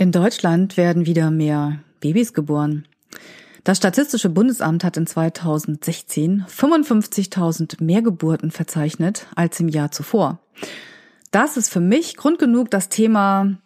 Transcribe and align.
In 0.00 0.12
Deutschland 0.12 0.76
werden 0.76 1.06
wieder 1.06 1.32
mehr 1.32 1.80
Babys 1.98 2.32
geboren. 2.32 2.86
Das 3.64 3.78
Statistische 3.78 4.28
Bundesamt 4.28 4.84
hat 4.84 4.96
in 4.96 5.08
2016 5.08 6.44
55.000 6.46 7.82
mehr 7.82 8.00
Geburten 8.00 8.52
verzeichnet 8.52 9.26
als 9.34 9.58
im 9.58 9.68
Jahr 9.68 9.90
zuvor. 9.90 10.38
Das 11.32 11.56
ist 11.56 11.68
für 11.72 11.80
mich 11.80 12.16
Grund 12.16 12.38
genug, 12.38 12.70
das 12.70 12.88
Thema 12.88 13.58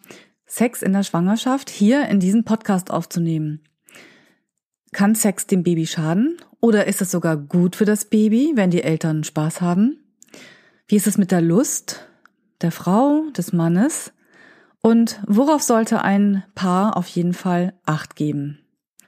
Sex 0.47 0.81
in 0.81 0.93
der 0.93 1.03
Schwangerschaft 1.03 1.69
hier 1.69 2.07
in 2.09 2.19
diesen 2.19 2.45
Podcast 2.45 2.89
aufzunehmen. 2.89 3.61
Kann 4.91 5.13
Sex 5.13 5.45
dem 5.45 5.61
Baby 5.61 5.85
schaden 5.85 6.37
oder 6.59 6.87
ist 6.87 7.03
es 7.03 7.11
sogar 7.11 7.37
gut 7.37 7.75
für 7.75 7.85
das 7.85 8.05
Baby, 8.05 8.53
wenn 8.55 8.71
die 8.71 8.81
Eltern 8.81 9.23
Spaß 9.23 9.61
haben? 9.61 9.99
Wie 10.87 10.95
ist 10.95 11.05
es 11.05 11.19
mit 11.19 11.29
der 11.29 11.41
Lust 11.41 12.07
der 12.61 12.71
Frau, 12.71 13.25
des 13.37 13.53
Mannes? 13.53 14.11
Und 14.85 15.21
worauf 15.25 15.63
sollte 15.63 16.01
ein 16.01 16.43
Paar 16.55 16.97
auf 16.97 17.07
jeden 17.07 17.33
Fall 17.33 17.71
Acht 17.85 18.17
geben? 18.17 18.59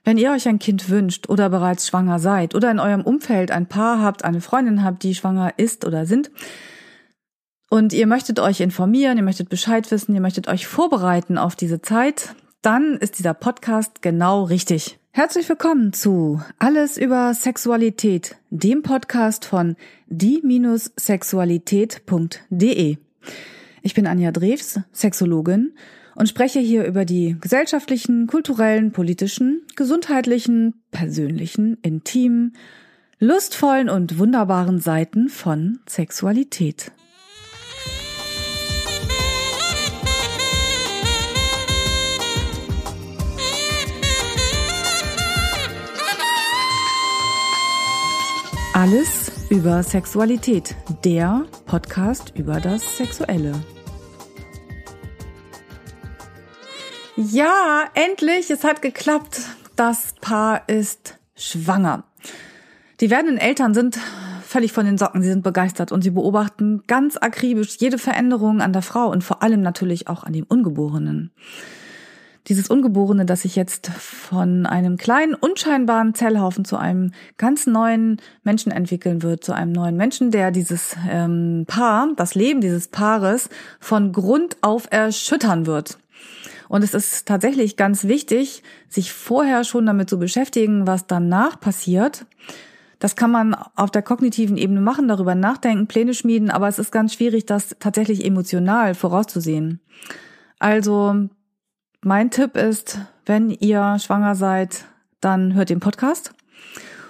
Wenn 0.05 0.17
ihr 0.17 0.31
euch 0.31 0.47
ein 0.47 0.57
Kind 0.57 0.89
wünscht 0.89 1.27
oder 1.29 1.49
bereits 1.49 1.85
schwanger 1.87 2.19
seid 2.19 2.55
oder 2.55 2.71
in 2.71 2.79
eurem 2.79 3.01
Umfeld 3.01 3.51
ein 3.51 3.67
Paar 3.67 4.01
habt, 4.01 4.23
eine 4.23 4.39
Freundin 4.39 4.83
habt, 4.83 5.03
die 5.03 5.15
schwanger 5.15 5.51
ist 5.57 5.83
oder 5.85 6.05
sind, 6.05 6.31
und 7.69 7.91
ihr 7.91 8.07
möchtet 8.07 8.39
euch 8.39 8.61
informieren, 8.61 9.17
ihr 9.17 9.23
möchtet 9.23 9.49
Bescheid 9.49 9.91
wissen, 9.91 10.15
ihr 10.15 10.21
möchtet 10.21 10.47
euch 10.47 10.65
vorbereiten 10.65 11.37
auf 11.37 11.57
diese 11.57 11.81
Zeit, 11.81 12.35
dann 12.61 12.95
ist 12.95 13.19
dieser 13.19 13.33
Podcast 13.33 14.01
genau 14.01 14.43
richtig. 14.43 14.97
Herzlich 15.11 15.49
willkommen 15.49 15.91
zu 15.91 16.41
Alles 16.57 16.97
über 16.97 17.33
Sexualität, 17.33 18.37
dem 18.49 18.81
Podcast 18.81 19.43
von 19.45 19.75
die-sexualität.de. 20.07 22.97
Ich 23.85 23.93
bin 23.93 24.07
Anja 24.07 24.31
Drews, 24.31 24.79
Sexologin 24.93 25.75
und 26.15 26.27
spreche 26.27 26.59
hier 26.59 26.85
über 26.85 27.05
die 27.05 27.37
gesellschaftlichen, 27.39 28.25
kulturellen, 28.25 28.91
politischen, 28.91 29.61
gesundheitlichen, 29.75 30.81
persönlichen, 30.89 31.77
intimen, 31.83 32.55
lustvollen 33.19 33.87
und 33.87 34.17
wunderbaren 34.17 34.79
Seiten 34.79 35.29
von 35.29 35.77
Sexualität. 35.87 36.91
Alles 48.73 49.31
über 49.51 49.83
Sexualität, 49.83 50.75
der 51.03 51.45
Podcast 51.67 52.33
über 52.35 52.59
das 52.59 52.97
Sexuelle. 52.97 53.53
Ja, 57.17 57.85
endlich, 57.93 58.51
es 58.51 58.65
hat 58.65 58.81
geklappt. 58.81 59.39
Das 59.77 60.15
Paar 60.19 60.67
ist 60.67 61.17
schwanger. 61.37 62.03
Die 62.99 63.09
werdenden 63.09 63.37
Eltern 63.37 63.73
sind 63.73 63.97
völlig 64.43 64.73
von 64.73 64.85
den 64.85 64.97
Socken, 64.97 65.21
sie 65.21 65.29
sind 65.29 65.43
begeistert 65.43 65.93
und 65.93 66.01
sie 66.01 66.09
beobachten 66.09 66.83
ganz 66.87 67.15
akribisch 67.15 67.77
jede 67.79 67.97
Veränderung 67.97 68.61
an 68.61 68.73
der 68.73 68.81
Frau 68.81 69.09
und 69.09 69.23
vor 69.23 69.43
allem 69.43 69.61
natürlich 69.61 70.09
auch 70.09 70.25
an 70.25 70.33
dem 70.33 70.45
Ungeborenen. 70.45 71.31
Dieses 72.47 72.69
Ungeborene, 72.69 73.25
das 73.25 73.41
sich 73.41 73.55
jetzt 73.55 73.87
von 73.87 74.65
einem 74.65 74.97
kleinen, 74.97 75.35
unscheinbaren 75.35 76.13
Zellhaufen 76.13 76.65
zu 76.65 76.77
einem 76.77 77.11
ganz 77.37 77.65
neuen 77.65 78.21
Menschen 78.43 78.71
entwickeln 78.71 79.23
wird, 79.23 79.43
zu 79.43 79.53
einem 79.53 79.71
neuen 79.71 79.95
Menschen, 79.95 80.31
der 80.31 80.51
dieses 80.51 80.95
ähm, 81.09 81.63
Paar, 81.65 82.09
das 82.17 82.35
Leben 82.35 82.59
dieses 82.59 82.89
Paares 82.89 83.49
von 83.79 84.11
Grund 84.11 84.57
auf 84.61 84.87
erschüttern 84.91 85.65
wird. 85.65 85.97
Und 86.67 86.83
es 86.83 86.93
ist 86.93 87.27
tatsächlich 87.27 87.77
ganz 87.77 88.05
wichtig, 88.05 88.63
sich 88.89 89.13
vorher 89.13 89.63
schon 89.63 89.85
damit 89.85 90.09
zu 90.09 90.19
beschäftigen, 90.19 90.87
was 90.87 91.07
danach 91.07 91.59
passiert. 91.59 92.25
Das 92.99 93.15
kann 93.15 93.31
man 93.31 93.55
auf 93.75 93.91
der 93.91 94.01
kognitiven 94.01 94.57
Ebene 94.57 94.81
machen, 94.81 95.07
darüber 95.07 95.35
nachdenken, 95.35 95.87
Pläne 95.87 96.13
schmieden, 96.13 96.49
aber 96.49 96.67
es 96.67 96.79
ist 96.79 96.91
ganz 96.91 97.13
schwierig, 97.13 97.45
das 97.45 97.75
tatsächlich 97.79 98.25
emotional 98.25 98.95
vorauszusehen. 98.95 99.79
Also 100.59 101.27
mein 102.01 102.31
Tipp 102.31 102.55
ist, 102.55 102.99
wenn 103.25 103.49
ihr 103.49 103.97
schwanger 103.99 104.35
seid, 104.35 104.85
dann 105.19 105.53
hört 105.53 105.69
den 105.69 105.79
Podcast. 105.79 106.33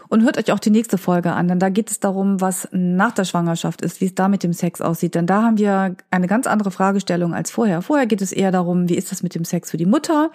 Und 0.08 0.24
hört 0.24 0.38
euch 0.38 0.52
auch 0.52 0.60
die 0.60 0.70
nächste 0.70 0.98
Folge 0.98 1.34
an, 1.34 1.48
denn 1.48 1.60
da 1.60 1.70
geht 1.70 1.90
es 1.90 2.00
darum, 2.00 2.40
was 2.42 2.68
nach 2.72 3.12
der 3.12 3.26
Schwangerschaft 3.26 3.82
ist, 3.82 4.02
wie 4.02 4.06
es 4.06 4.16
da 4.16 4.28
mit 4.28 4.44
dem 4.44 4.54
Sex 4.54 4.82
aussieht. 4.82 5.16
Denn 5.16 5.28
da 5.28 5.42
haben 5.42 5.58
wir 5.58 5.96
eine 6.12 6.28
ganz 6.28 6.48
andere 6.48 6.72
Fragestellung 6.72 7.34
als 7.34 7.52
vorher. 7.52 7.82
Vorher 7.82 8.06
geht 8.06 8.22
es 8.22 8.32
eher 8.32 8.52
darum, 8.52 8.88
wie 8.90 8.96
ist 8.96 9.12
das 9.12 9.24
mit 9.24 9.36
dem 9.36 9.46
Sex 9.46 9.72
für 9.72 9.78
die 9.78 9.86
Mutter? 9.86 10.32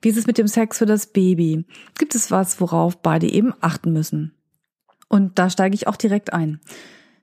Wie 0.00 0.08
ist 0.08 0.16
es 0.16 0.26
mit 0.26 0.38
dem 0.38 0.48
Sex 0.48 0.78
für 0.78 0.86
das 0.86 1.06
Baby? 1.06 1.64
Gibt 1.98 2.14
es 2.14 2.30
was, 2.30 2.60
worauf 2.60 2.96
beide 2.96 3.30
eben 3.30 3.52
achten 3.60 3.92
müssen? 3.92 4.32
Und 5.08 5.38
da 5.38 5.50
steige 5.50 5.74
ich 5.74 5.86
auch 5.86 5.96
direkt 5.96 6.32
ein. 6.32 6.60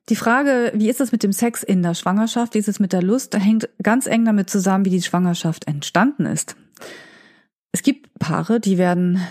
Die 0.09 0.15
Frage, 0.15 0.71
wie 0.73 0.89
ist 0.89 1.01
es 1.01 1.11
mit 1.11 1.23
dem 1.23 1.33
Sex 1.33 1.61
in 1.61 1.83
der 1.83 1.93
Schwangerschaft, 1.93 2.53
wie 2.55 2.59
ist 2.59 2.67
es 2.67 2.79
mit 2.79 2.93
der 2.93 3.03
Lust, 3.03 3.35
hängt 3.37 3.69
ganz 3.83 4.07
eng 4.07 4.25
damit 4.25 4.49
zusammen, 4.49 4.85
wie 4.85 4.89
die 4.89 5.01
Schwangerschaft 5.01 5.67
entstanden 5.67 6.25
ist. 6.25 6.55
Es 7.71 7.83
gibt 7.83 8.17
Paare, 8.17 8.59
die 8.59 8.77
werden 8.77 9.21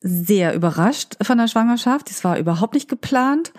sehr 0.00 0.54
überrascht 0.54 1.16
von 1.22 1.38
der 1.38 1.48
Schwangerschaft. 1.48 2.10
Das 2.10 2.24
war 2.24 2.38
überhaupt 2.38 2.74
nicht 2.74 2.88
geplant. 2.88 3.52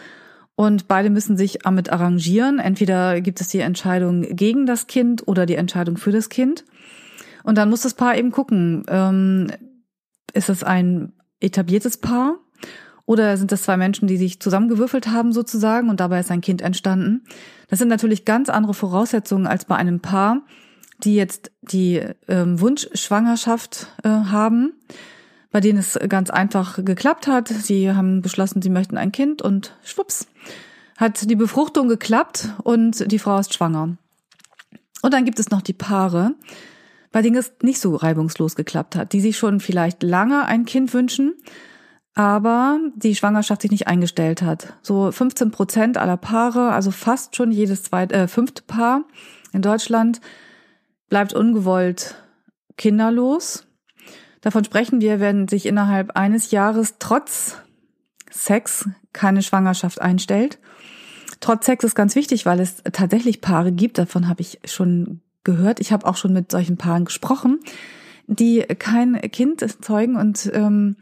Und 0.56 0.88
beide 0.88 1.10
müssen 1.10 1.38
sich 1.38 1.60
damit 1.64 1.90
arrangieren. 1.90 2.60
Entweder 2.60 3.22
gibt 3.22 3.40
es 3.40 3.48
die 3.48 3.60
Entscheidung 3.60 4.24
gegen 4.36 4.66
das 4.66 4.88
Kind 4.88 5.26
oder 5.28 5.46
die 5.46 5.56
Entscheidung 5.56 5.98
für 5.98 6.12
das 6.12 6.28
Kind. 6.28 6.66
Und 7.44 7.58
dann 7.58 7.70
muss 7.70 7.82
das 7.82 7.94
Paar 7.94 8.18
eben 8.18 8.32
gucken, 8.32 8.84
ähm, 8.90 9.48
ist 10.34 10.50
es 10.50 10.64
ein 10.64 11.14
etabliertes 11.40 11.98
Paar 11.98 12.40
oder 13.06 13.38
sind 13.38 13.52
das 13.52 13.64
zwei 13.64 13.78
Menschen, 13.78 14.08
die 14.08 14.18
sich 14.18 14.42
zusammengewürfelt 14.42 15.08
haben 15.08 15.32
sozusagen 15.32 15.90
und 15.90 16.00
dabei 16.00 16.20
ist 16.20 16.30
ein 16.30 16.42
Kind 16.42 16.62
entstanden. 16.62 17.24
Das 17.70 17.80
sind 17.80 17.88
natürlich 17.88 18.26
ganz 18.26 18.50
andere 18.50 18.74
Voraussetzungen 18.74 19.48
als 19.48 19.66
bei 19.66 19.78
einem 19.78 20.02
Paar, 20.02 20.42
die 21.04 21.16
jetzt 21.16 21.52
die 21.62 22.04
ähm, 22.28 22.60
Wunschschwangerschaft 22.60 23.88
äh, 24.04 24.10
haben 24.10 24.74
bei 25.52 25.60
denen 25.60 25.80
es 25.80 25.98
ganz 26.10 26.30
einfach 26.30 26.84
geklappt 26.84 27.28
hat. 27.28 27.48
Sie 27.48 27.92
haben 27.92 28.22
beschlossen, 28.22 28.62
sie 28.62 28.70
möchten 28.70 28.98
ein 28.98 29.12
Kind 29.12 29.42
und 29.42 29.76
schwupps, 29.84 30.28
hat 30.98 31.30
die 31.30 31.36
Befruchtung 31.36 31.88
geklappt 31.88 32.50
und 32.64 33.12
die 33.12 33.20
Frau 33.20 33.40
ist 33.40 33.54
schwanger. 33.54 33.98
Und 35.02 35.14
dann 35.14 35.26
gibt 35.26 35.40
es 35.40 35.50
noch 35.50 35.62
die 35.62 35.74
Paare, 35.74 36.36
bei 37.12 37.22
denen 37.22 37.38
es 37.38 37.54
nicht 37.64 37.80
so 37.80 37.96
reibungslos 37.96 38.56
geklappt 38.56 38.96
hat, 38.96 39.14
die 39.14 39.22
sich 39.22 39.38
schon 39.38 39.60
vielleicht 39.60 40.04
lange 40.04 40.46
ein 40.46 40.66
Kind 40.66 40.94
wünschen, 40.94 41.36
aber 42.16 42.80
die 42.96 43.16
Schwangerschaft 43.16 43.62
sich 43.62 43.72
nicht 43.72 43.88
eingestellt 43.88 44.42
hat. 44.42 44.74
So 44.82 45.12
15 45.12 45.52
Prozent 45.52 45.98
aller 45.98 46.18
Paare, 46.18 46.72
also 46.72 46.92
fast 46.92 47.36
schon 47.36 47.52
jedes 47.52 47.84
zweite, 47.84 48.16
äh, 48.16 48.28
fünfte 48.28 48.62
Paar 48.64 49.06
in 49.54 49.62
Deutschland 49.62 50.20
bleibt 51.08 51.34
ungewollt 51.34 52.16
kinderlos. 52.78 53.66
Davon 54.42 54.64
sprechen 54.64 55.02
wir, 55.02 55.20
wenn 55.20 55.48
sich 55.48 55.66
innerhalb 55.66 56.16
eines 56.16 56.52
Jahres 56.52 56.96
trotz 57.00 57.58
Sex 58.30 58.88
keine 59.12 59.42
Schwangerschaft 59.42 60.02
einstellt. 60.02 60.60
Trotz 61.40 61.66
Sex 61.66 61.84
ist 61.84 61.96
ganz 61.96 62.16
wichtig, 62.16 62.46
weil 62.46 62.60
es 62.60 62.84
tatsächlich 62.92 63.42
Paare 63.42 63.72
gibt, 63.72 63.98
davon 63.98 64.28
habe 64.28 64.42
ich 64.42 64.60
schon 64.66 65.22
gehört. 65.44 65.80
Ich 65.80 65.92
habe 65.92 66.06
auch 66.06 66.18
schon 66.18 66.34
mit 66.34 66.52
solchen 66.52 66.78
Paaren 66.78 67.06
gesprochen, 67.06 67.60
die 68.28 68.60
kein 68.62 69.20
Kind 69.32 69.66
zeugen 69.84 70.16
und 70.16 70.50
ähm, 70.54 70.98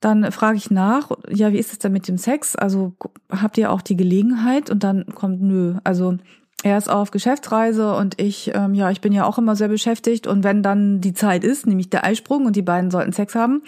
dann 0.00 0.30
frage 0.30 0.56
ich 0.56 0.70
nach, 0.70 1.10
ja, 1.28 1.52
wie 1.52 1.58
ist 1.58 1.72
es 1.72 1.80
denn 1.80 1.92
mit 1.92 2.06
dem 2.06 2.18
Sex? 2.18 2.54
Also 2.54 2.94
habt 3.30 3.58
ihr 3.58 3.72
auch 3.72 3.82
die 3.82 3.96
Gelegenheit? 3.96 4.70
Und 4.70 4.84
dann 4.84 5.06
kommt, 5.06 5.42
nö. 5.42 5.74
Also 5.82 6.18
er 6.64 6.76
ist 6.76 6.90
auf 6.90 7.10
Geschäftsreise 7.10 7.94
und 7.94 8.20
ich, 8.20 8.50
ähm, 8.54 8.74
ja, 8.74 8.90
ich 8.90 9.00
bin 9.00 9.12
ja 9.12 9.24
auch 9.24 9.38
immer 9.38 9.54
sehr 9.54 9.68
beschäftigt. 9.68 10.26
Und 10.26 10.42
wenn 10.42 10.62
dann 10.62 11.00
die 11.00 11.14
Zeit 11.14 11.44
ist, 11.44 11.66
nämlich 11.66 11.88
der 11.88 12.04
Eisprung 12.04 12.46
und 12.46 12.56
die 12.56 12.62
beiden 12.62 12.90
sollten 12.90 13.12
Sex 13.12 13.34
haben, 13.34 13.62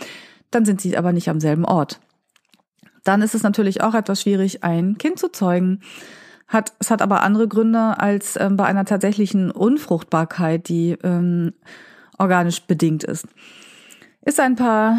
dann 0.50 0.65
sind 0.65 0.81
sie 0.81 0.97
aber 0.97 1.12
nicht 1.12 1.29
am 1.31 1.41
selben 1.41 1.65
Ort. 1.65 2.00
Dann 3.05 3.23
ist 3.23 3.35
es 3.35 3.43
natürlich 3.43 3.82
auch 3.82 3.94
etwas 3.94 4.23
schwierig, 4.23 4.65
ein 4.65 4.99
Kind 4.99 5.19
zu 5.19 5.31
zeugen. 5.31 5.81
Hat, 6.49 6.73
es 6.81 6.91
hat 6.91 7.00
aber 7.00 7.23
andere 7.23 7.47
Gründe 7.47 8.00
als 8.00 8.37
ähm, 8.37 8.56
bei 8.56 8.65
einer 8.65 8.85
tatsächlichen 8.85 9.53
Unfruchtbarkeit, 9.53 10.69
die 10.69 10.99
ähm, 11.05 11.53
organisch 12.19 12.62
bedingt 12.62 13.05
ist. 13.05 13.26
Ist 14.22 14.38
ein 14.38 14.56
paar 14.56 14.99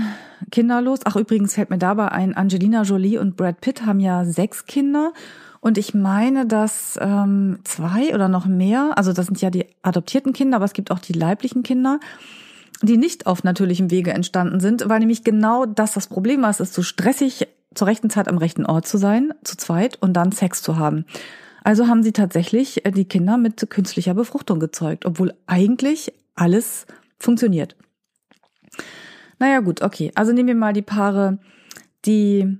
kinderlos. 0.51 1.01
Ach, 1.03 1.15
übrigens 1.15 1.53
fällt 1.53 1.69
mir 1.69 1.77
dabei 1.77 2.09
ein, 2.09 2.35
Angelina 2.35 2.81
Jolie 2.81 3.19
und 3.19 3.37
Brad 3.37 3.61
Pitt 3.61 3.85
haben 3.85 3.99
ja 3.99 4.25
sechs 4.25 4.65
Kinder 4.65 5.13
und 5.59 5.77
ich 5.77 5.93
meine, 5.93 6.47
dass 6.47 6.97
ähm, 6.99 7.59
zwei 7.63 8.15
oder 8.15 8.27
noch 8.27 8.47
mehr, 8.47 8.93
also 8.97 9.13
das 9.13 9.27
sind 9.27 9.39
ja 9.39 9.51
die 9.51 9.67
adoptierten 9.83 10.33
Kinder, 10.33 10.55
aber 10.55 10.65
es 10.65 10.73
gibt 10.73 10.89
auch 10.89 10.97
die 10.97 11.13
leiblichen 11.13 11.61
Kinder, 11.61 11.99
die 12.81 12.97
nicht 12.97 13.27
auf 13.27 13.43
natürlichem 13.43 13.91
Wege 13.91 14.11
entstanden 14.11 14.59
sind, 14.59 14.89
weil 14.89 14.99
nämlich 14.99 15.23
genau 15.23 15.67
das 15.67 15.93
das 15.93 16.07
Problem 16.07 16.41
war. 16.41 16.49
Es 16.49 16.59
ist 16.59 16.73
so 16.73 16.81
stressig, 16.81 17.47
zur 17.75 17.87
rechten 17.87 18.09
Zeit 18.09 18.27
am 18.27 18.39
rechten 18.39 18.65
Ort 18.65 18.87
zu 18.87 18.97
sein, 18.97 19.33
zu 19.43 19.55
zweit 19.55 20.01
und 20.01 20.13
dann 20.13 20.31
Sex 20.31 20.63
zu 20.63 20.77
haben. 20.77 21.05
Also 21.63 21.87
haben 21.87 22.01
sie 22.01 22.11
tatsächlich 22.11 22.83
äh, 22.85 22.91
die 22.91 23.05
Kinder 23.05 23.37
mit 23.37 23.69
künstlicher 23.69 24.15
Befruchtung 24.15 24.59
gezeugt, 24.59 25.05
obwohl 25.05 25.35
eigentlich 25.45 26.11
alles 26.33 26.87
funktioniert. 27.19 27.75
Naja 29.41 29.59
gut, 29.61 29.81
okay. 29.81 30.11
Also 30.13 30.33
nehmen 30.33 30.49
wir 30.49 30.55
mal 30.55 30.71
die 30.71 30.83
Paare, 30.83 31.39
die 32.05 32.59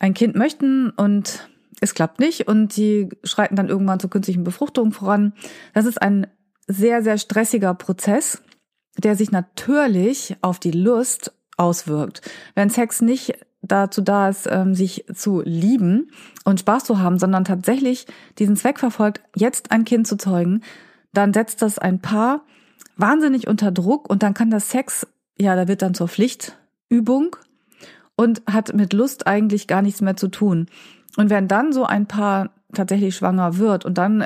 ein 0.00 0.14
Kind 0.14 0.34
möchten 0.34 0.88
und 0.88 1.46
es 1.82 1.92
klappt 1.92 2.20
nicht 2.20 2.48
und 2.48 2.74
die 2.78 3.10
schreiten 3.22 3.54
dann 3.54 3.68
irgendwann 3.68 4.00
zur 4.00 4.08
künstlichen 4.08 4.42
Befruchtung 4.42 4.92
voran. 4.92 5.34
Das 5.74 5.84
ist 5.84 6.00
ein 6.00 6.26
sehr, 6.66 7.02
sehr 7.02 7.18
stressiger 7.18 7.74
Prozess, 7.74 8.42
der 8.96 9.14
sich 9.14 9.30
natürlich 9.30 10.38
auf 10.40 10.58
die 10.58 10.70
Lust 10.70 11.34
auswirkt. 11.58 12.22
Wenn 12.54 12.70
Sex 12.70 13.02
nicht 13.02 13.34
dazu 13.60 14.00
da 14.00 14.30
ist, 14.30 14.48
ähm, 14.50 14.74
sich 14.74 15.04
zu 15.12 15.42
lieben 15.44 16.10
und 16.46 16.60
Spaß 16.60 16.84
zu 16.84 16.98
haben, 16.98 17.18
sondern 17.18 17.44
tatsächlich 17.44 18.06
diesen 18.38 18.56
Zweck 18.56 18.78
verfolgt, 18.78 19.20
jetzt 19.36 19.70
ein 19.70 19.84
Kind 19.84 20.06
zu 20.06 20.16
zeugen, 20.16 20.62
dann 21.12 21.34
setzt 21.34 21.60
das 21.60 21.78
ein 21.78 22.00
Paar 22.00 22.46
wahnsinnig 22.96 23.48
unter 23.48 23.70
Druck 23.70 24.08
und 24.08 24.22
dann 24.22 24.32
kann 24.32 24.50
das 24.50 24.70
Sex, 24.70 25.06
ja, 25.38 25.54
da 25.56 25.68
wird 25.68 25.82
dann 25.82 25.94
zur 25.94 26.08
Pflichtübung 26.08 27.36
und 28.16 28.42
hat 28.46 28.74
mit 28.74 28.92
Lust 28.92 29.26
eigentlich 29.26 29.66
gar 29.66 29.82
nichts 29.82 30.00
mehr 30.00 30.16
zu 30.16 30.28
tun. 30.28 30.66
Und 31.16 31.30
wenn 31.30 31.48
dann 31.48 31.72
so 31.72 31.84
ein 31.84 32.06
Paar 32.06 32.50
tatsächlich 32.72 33.16
schwanger 33.16 33.58
wird 33.58 33.84
und 33.84 33.98
dann 33.98 34.24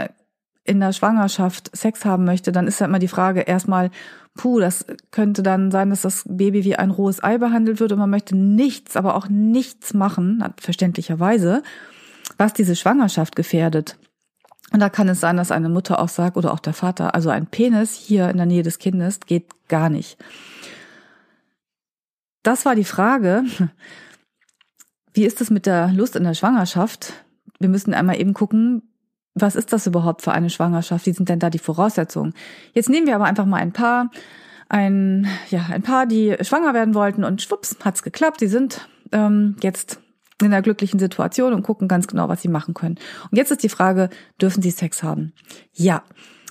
in 0.65 0.81
der 0.81 0.93
Schwangerschaft 0.93 1.77
Sex 1.77 2.05
haben 2.05 2.25
möchte, 2.25 2.53
dann 2.53 2.67
ist 2.67 2.81
ja 2.81 2.87
immer 2.87 2.99
die 2.99 3.09
Frage 3.09 3.41
erstmal, 3.41 3.91
puh, 4.37 4.61
das 4.61 4.87
könnte 5.11 5.43
dann 5.43 5.71
sein, 5.71 5.91
dass 5.91 6.03
das 6.03 6.25
Baby 6.29 6.65
wie 6.65 6.77
ein 6.77 6.91
rohes 6.91 7.23
Ei 7.23 7.39
behandelt 7.39 7.81
wird 7.81 7.93
und 7.93 7.99
man 7.99 8.11
möchte 8.11 8.37
nichts, 8.37 8.97
aber 8.97 9.17
auch 9.17 9.29
nichts 9.29 9.95
machen, 9.95 10.45
verständlicherweise, 10.61 11.63
was 12.37 12.53
diese 12.53 12.77
Schwangerschaft 12.77 13.35
gefährdet. 13.35 13.99
Und 14.73 14.81
da 14.81 14.89
kann 14.89 15.09
es 15.09 15.21
sein, 15.21 15.37
dass 15.37 15.51
eine 15.51 15.69
Mutter 15.69 16.01
auch 16.01 16.09
sagt 16.09 16.37
oder 16.37 16.53
auch 16.53 16.61
der 16.61 16.75
Vater, 16.75 17.15
also 17.15 17.31
ein 17.31 17.47
Penis 17.47 17.95
hier 17.95 18.29
in 18.29 18.37
der 18.37 18.47
Nähe 18.47 18.63
des 18.63 18.79
Kindes 18.79 19.21
geht 19.21 19.47
gar 19.69 19.91
nicht. 19.91 20.17
Das 22.43 22.65
war 22.65 22.75
die 22.75 22.85
Frage, 22.85 23.45
wie 25.13 25.25
ist 25.25 25.41
es 25.41 25.51
mit 25.51 25.67
der 25.67 25.89
Lust 25.93 26.17
in 26.17 26.25
der 26.25 26.35
Schwangerschaft? 26.35 27.13
Wir 27.59 27.69
müssen 27.69 27.95
einmal 27.95 28.21
eben 28.21 28.35
gucken, 28.35 28.83
was 29.35 29.57
ist 29.57 29.73
das 29.73 29.87
überhaupt 29.87 30.23
für 30.23 30.33
eine 30.33 30.51
Schwangerschaft? 30.51 31.07
Wie 31.07 31.13
sind 31.13 31.29
denn 31.29 31.39
da 31.39 31.51
die 31.51 31.59
Voraussetzungen? 31.59 32.35
Jetzt 32.73 32.89
nehmen 32.89 33.07
wir 33.07 33.15
aber 33.15 33.27
einfach 33.27 33.47
mal 33.47 33.59
ein 33.59 33.73
Paar, 33.73 34.11
ein, 34.69 35.27
ja, 35.51 35.67
ein 35.71 35.83
Paar, 35.83 36.07
die 36.07 36.37
schwanger 36.41 36.75
werden 36.75 36.95
wollten 36.95 37.25
und 37.25 37.43
schwupps, 37.43 37.77
hat's 37.85 38.03
geklappt. 38.03 38.41
Sie 38.41 38.49
sind 38.49 38.89
ähm, 39.13 39.57
jetzt 39.63 40.01
in 40.41 40.47
einer 40.47 40.63
glücklichen 40.63 40.99
Situation 40.99 41.53
und 41.53 41.63
gucken 41.63 41.87
ganz 41.87 42.07
genau, 42.07 42.29
was 42.29 42.43
sie 42.43 42.49
machen 42.49 42.75
können. 42.75 42.99
Und 43.31 43.37
jetzt 43.37 43.51
ist 43.51 43.63
die 43.63 43.69
Frage, 43.69 44.09
dürfen 44.41 44.63
sie 44.63 44.71
Sex 44.71 45.03
haben? 45.03 45.33
Ja, 45.73 46.03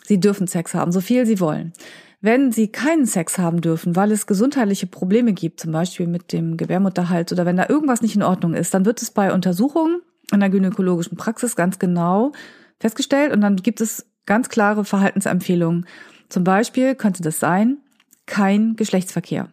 sie 0.04 0.20
dürfen 0.20 0.48
Sex 0.48 0.74
haben, 0.74 0.92
so 0.92 1.02
viel 1.02 1.26
sie 1.26 1.40
wollen. 1.40 1.74
Wenn 2.21 2.51
sie 2.51 2.68
keinen 2.68 3.06
Sex 3.06 3.38
haben 3.38 3.62
dürfen, 3.62 3.95
weil 3.95 4.12
es 4.12 4.27
gesundheitliche 4.27 4.88
Probleme 4.88 5.31
gibt, 5.33 5.62
zum 5.62 5.71
Beispiel 5.71 6.06
mit 6.06 6.33
dem 6.33 6.57
Gebärmutterhals 6.57 7.31
oder 7.31 7.45
wenn 7.45 7.56
da 7.56 7.68
irgendwas 7.69 8.01
nicht 8.01 8.16
in 8.16 8.24
Ordnung 8.24 8.54
ist, 8.54 8.74
dann 8.74 8.86
wird 8.86 9.01
es 9.01 9.12
bei 9.12 9.33
Untersuchungen 9.33 10.01
in 10.31 10.42
der 10.42 10.50
gynäkologischen 10.50 11.18
Praxis 11.18 11.56
ganz 11.56 11.80
genau 11.80 12.33
festgestellt 12.80 13.31
und 13.31 13.42
dann 13.42 13.56
gibt 13.56 13.80
es 13.80 14.06
ganz 14.25 14.50
klare 14.50 14.83
Verhaltensempfehlungen. 14.83 15.86
Zum 16.27 16.44
Beispiel 16.44 16.94
könnte 16.95 17.24
das 17.24 17.39
sein, 17.39 17.77
kein 18.25 18.75
Geschlechtsverkehr. 18.75 19.50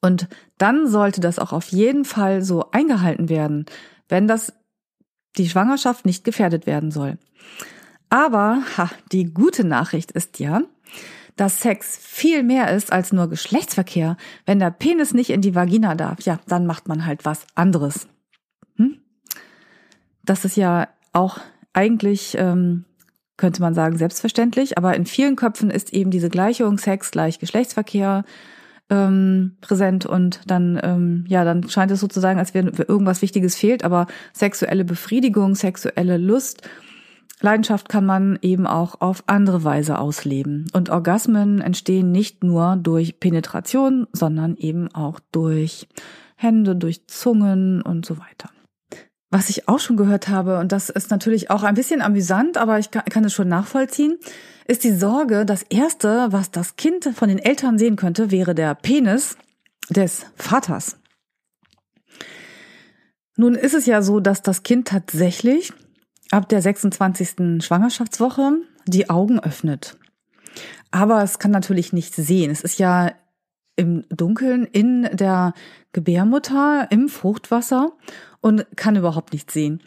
Und 0.00 0.28
dann 0.58 0.88
sollte 0.88 1.20
das 1.20 1.38
auch 1.38 1.52
auf 1.52 1.68
jeden 1.68 2.04
Fall 2.04 2.42
so 2.42 2.70
eingehalten 2.70 3.28
werden, 3.28 3.66
wenn 4.08 4.28
das 4.28 4.52
die 5.36 5.48
Schwangerschaft 5.48 6.06
nicht 6.06 6.24
gefährdet 6.24 6.66
werden 6.66 6.90
soll. 6.90 7.18
Aber 8.08 8.62
ha, 8.76 8.90
die 9.12 9.24
gute 9.24 9.64
Nachricht 9.64 10.12
ist 10.12 10.38
ja, 10.38 10.62
dass 11.36 11.60
Sex 11.60 11.98
viel 12.00 12.42
mehr 12.42 12.74
ist 12.74 12.92
als 12.92 13.12
nur 13.12 13.28
Geschlechtsverkehr. 13.28 14.16
Wenn 14.46 14.58
der 14.58 14.70
Penis 14.70 15.14
nicht 15.14 15.30
in 15.30 15.42
die 15.42 15.54
Vagina 15.54 15.94
darf, 15.94 16.20
ja, 16.22 16.40
dann 16.48 16.66
macht 16.66 16.88
man 16.88 17.06
halt 17.06 17.24
was 17.24 17.46
anderes. 17.54 18.08
Hm? 18.76 18.98
Das 20.24 20.44
ist 20.44 20.56
ja 20.56 20.88
auch 21.12 21.38
eigentlich 21.72 22.36
ähm, 22.38 22.86
könnte 23.36 23.60
man 23.60 23.74
sagen 23.74 23.98
selbstverständlich, 23.98 24.78
aber 24.78 24.96
in 24.96 25.06
vielen 25.06 25.36
Köpfen 25.36 25.70
ist 25.70 25.92
eben 25.92 26.10
diese 26.10 26.30
Gleichung 26.30 26.78
Sex 26.78 27.10
gleich 27.10 27.38
Geschlechtsverkehr 27.38 28.24
ähm, 28.88 29.56
präsent 29.60 30.06
und 30.06 30.40
dann 30.46 30.80
ähm, 30.82 31.24
ja 31.28 31.44
dann 31.44 31.68
scheint 31.68 31.90
es 31.90 32.00
sozusagen, 32.00 32.38
als 32.38 32.54
wäre 32.54 32.70
irgendwas 32.88 33.20
Wichtiges 33.20 33.56
fehlt, 33.56 33.84
aber 33.84 34.06
sexuelle 34.32 34.84
Befriedigung, 34.84 35.54
sexuelle 35.54 36.16
Lust 36.16 36.62
Leidenschaft 37.40 37.88
kann 37.88 38.06
man 38.06 38.38
eben 38.40 38.66
auch 38.66 39.00
auf 39.00 39.24
andere 39.26 39.62
Weise 39.62 39.98
ausleben. 39.98 40.66
Und 40.72 40.88
Orgasmen 40.88 41.60
entstehen 41.60 42.10
nicht 42.10 42.42
nur 42.42 42.76
durch 42.76 43.20
Penetration, 43.20 44.06
sondern 44.12 44.56
eben 44.56 44.92
auch 44.94 45.20
durch 45.32 45.86
Hände, 46.36 46.76
durch 46.76 47.06
Zungen 47.06 47.82
und 47.82 48.06
so 48.06 48.18
weiter. 48.18 48.50
Was 49.30 49.50
ich 49.50 49.68
auch 49.68 49.80
schon 49.80 49.96
gehört 49.96 50.28
habe, 50.28 50.58
und 50.58 50.72
das 50.72 50.88
ist 50.88 51.10
natürlich 51.10 51.50
auch 51.50 51.62
ein 51.62 51.74
bisschen 51.74 52.00
amüsant, 52.00 52.56
aber 52.56 52.78
ich 52.78 52.90
kann, 52.90 53.24
es 53.24 53.34
schon 53.34 53.48
nachvollziehen, 53.48 54.16
ist 54.66 54.84
die 54.84 54.92
Sorge, 54.92 55.44
das 55.44 55.62
Erste, 55.62 56.28
was 56.30 56.50
das 56.50 56.76
Kind 56.76 57.04
von 57.14 57.28
den 57.28 57.38
Eltern 57.38 57.76
sehen 57.76 57.96
könnte, 57.96 58.30
wäre 58.30 58.54
der 58.54 58.74
Penis 58.74 59.36
des 59.90 60.26
Vaters. 60.36 60.96
Nun 63.36 63.54
ist 63.54 63.74
es 63.74 63.84
ja 63.84 64.00
so, 64.00 64.20
dass 64.20 64.42
das 64.42 64.62
Kind 64.62 64.88
tatsächlich 64.88 65.72
ab 66.30 66.48
der 66.48 66.62
26. 66.62 67.64
Schwangerschaftswoche 67.64 68.58
die 68.86 69.10
Augen 69.10 69.40
öffnet. 69.40 69.96
Aber 70.90 71.22
es 71.22 71.38
kann 71.38 71.50
natürlich 71.50 71.92
nicht 71.92 72.14
sehen. 72.14 72.50
Es 72.50 72.62
ist 72.62 72.78
ja 72.78 73.12
im 73.76 74.04
Dunkeln 74.08 74.64
in 74.64 75.08
der 75.12 75.52
Gebärmutter, 75.92 76.88
im 76.90 77.08
Fruchtwasser 77.08 77.92
und 78.40 78.66
kann 78.76 78.96
überhaupt 78.96 79.32
nichts 79.32 79.52
sehen. 79.52 79.82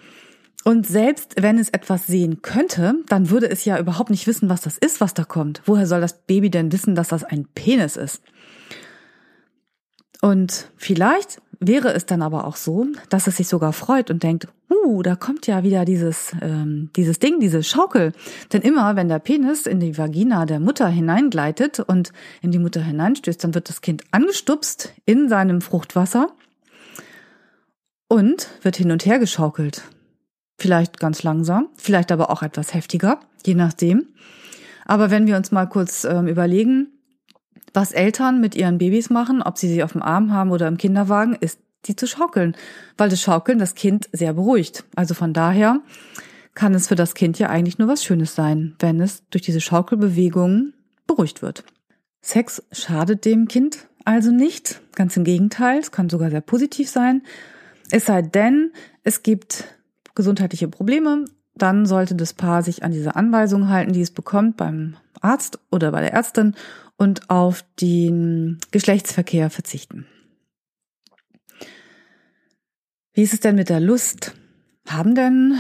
Und 0.66 0.86
selbst 0.86 1.36
wenn 1.42 1.58
es 1.58 1.70
etwas 1.70 2.06
sehen 2.06 2.42
könnte, 2.42 2.96
dann 3.08 3.30
würde 3.30 3.50
es 3.50 3.66
ja 3.66 3.80
überhaupt 3.80 4.10
nicht 4.10 4.28
wissen, 4.28 4.50
was 4.50 4.62
das 4.62 4.78
ist, 4.78 5.02
was 5.02 5.14
da 5.14 5.24
kommt. 5.24 5.62
Woher 5.66 5.88
soll 5.88 6.02
das 6.02 6.22
Baby 6.26 6.50
denn 6.50 6.72
wissen, 6.72 6.96
dass 6.96 7.08
das 7.08 7.24
ein 7.24 7.46
Penis 7.56 7.96
ist? 7.96 8.22
Und 10.22 10.70
vielleicht 10.76 11.42
wäre 11.60 11.94
es 11.94 12.06
dann 12.06 12.22
aber 12.22 12.46
auch 12.46 12.58
so, 12.58 12.88
dass 13.10 13.28
es 13.28 13.38
sich 13.38 13.48
sogar 13.48 13.74
freut 13.74 14.12
und 14.12 14.22
denkt, 14.22 14.50
uh, 14.86 15.02
da 15.02 15.16
kommt 15.16 15.48
ja 15.48 15.64
wieder 15.64 15.86
dieses, 15.86 16.34
ähm, 16.42 16.90
dieses 16.96 17.20
Ding, 17.20 17.40
diese 17.40 17.64
Schaukel. 17.64 18.14
Denn 18.52 18.62
immer, 18.62 18.96
wenn 18.96 19.10
der 19.10 19.20
Penis 19.20 19.66
in 19.66 19.80
die 19.80 19.98
Vagina 19.98 20.46
der 20.46 20.60
Mutter 20.60 20.88
hineingleitet 20.88 21.80
und 21.80 22.12
in 22.42 22.52
die 22.52 22.60
Mutter 22.60 22.82
hineinstößt, 22.82 23.44
dann 23.44 23.54
wird 23.54 23.70
das 23.70 23.82
Kind 23.82 24.04
angestupst 24.12 24.94
in 25.06 25.30
seinem 25.30 25.62
Fruchtwasser 25.62 26.30
und 28.08 28.50
wird 28.62 28.76
hin 28.76 28.92
und 28.92 29.06
her 29.06 29.20
geschaukelt. 29.20 29.84
Vielleicht 30.58 31.00
ganz 31.00 31.24
langsam, 31.24 31.70
vielleicht 31.76 32.12
aber 32.12 32.30
auch 32.30 32.44
etwas 32.44 32.74
heftiger, 32.74 33.20
je 33.46 33.56
nachdem. 33.56 34.08
Aber 34.86 35.12
wenn 35.12 35.28
wir 35.28 35.38
uns 35.38 35.52
mal 35.52 35.68
kurz 35.68 36.04
ähm, 36.04 36.28
überlegen, 36.28 36.88
was 37.74 37.92
Eltern 37.92 38.42
mit 38.42 38.56
ihren 38.56 38.78
Babys 38.78 39.10
machen, 39.10 39.42
ob 39.42 39.58
sie 39.58 39.68
sie 39.68 39.84
auf 39.84 39.94
dem 39.94 40.02
Arm 40.02 40.34
haben 40.34 40.52
oder 40.52 40.68
im 40.68 40.78
Kinderwagen, 40.78 41.36
ist 41.40 41.60
die 41.86 41.96
zu 41.96 42.08
schaukeln, 42.08 42.56
weil 42.98 43.10
das 43.10 43.22
Schaukeln 43.22 43.60
das 43.60 43.76
Kind 43.76 44.10
sehr 44.12 44.34
beruhigt. 44.34 44.84
Also 44.96 45.14
von 45.14 45.34
daher 45.34 45.82
kann 46.54 46.74
es 46.74 46.88
für 46.88 46.96
das 46.96 47.14
Kind 47.14 47.40
ja 47.40 47.50
eigentlich 47.50 47.78
nur 47.78 47.88
was 47.88 48.04
Schönes 48.04 48.36
sein, 48.36 48.76
wenn 48.80 49.00
es 49.00 49.24
durch 49.30 49.44
diese 49.44 49.62
Schaukelbewegungen 49.62 50.74
beruhigt 51.08 51.42
wird. 51.42 51.64
Sex 52.22 52.64
schadet 52.72 53.26
dem 53.26 53.48
Kind 53.48 53.88
also 54.06 54.32
nicht, 54.32 54.82
ganz 54.96 55.16
im 55.18 55.24
Gegenteil, 55.24 55.80
es 55.80 55.92
kann 55.92 56.10
sogar 56.10 56.30
sehr 56.32 56.42
positiv 56.42 56.90
sein. 56.90 57.22
Es 57.92 58.06
sei 58.06 58.22
denn, 58.22 58.72
es 59.04 59.24
gibt 59.24 59.66
gesundheitliche 60.16 60.68
Probleme, 60.68 61.26
dann 61.56 61.86
sollte 61.86 62.16
das 62.16 62.34
Paar 62.34 62.64
sich 62.64 62.84
an 62.84 62.92
diese 62.92 63.16
Anweisungen 63.16 63.70
halten, 63.70 63.94
die 63.94 64.02
es 64.02 64.12
bekommt 64.12 64.58
beim 64.58 64.96
Arzt 65.22 65.60
oder 65.72 65.92
bei 65.92 66.02
der 66.02 66.14
Ärztin 66.14 66.56
und 66.98 67.30
auf 67.30 67.64
den 67.80 68.60
Geschlechtsverkehr 68.72 69.50
verzichten. 69.50 70.06
Wie 73.20 73.24
ist 73.24 73.34
es 73.34 73.42
denn 73.42 73.56
mit 73.56 73.68
der 73.68 73.82
Lust? 73.82 74.34
Haben 74.88 75.14
denn 75.14 75.58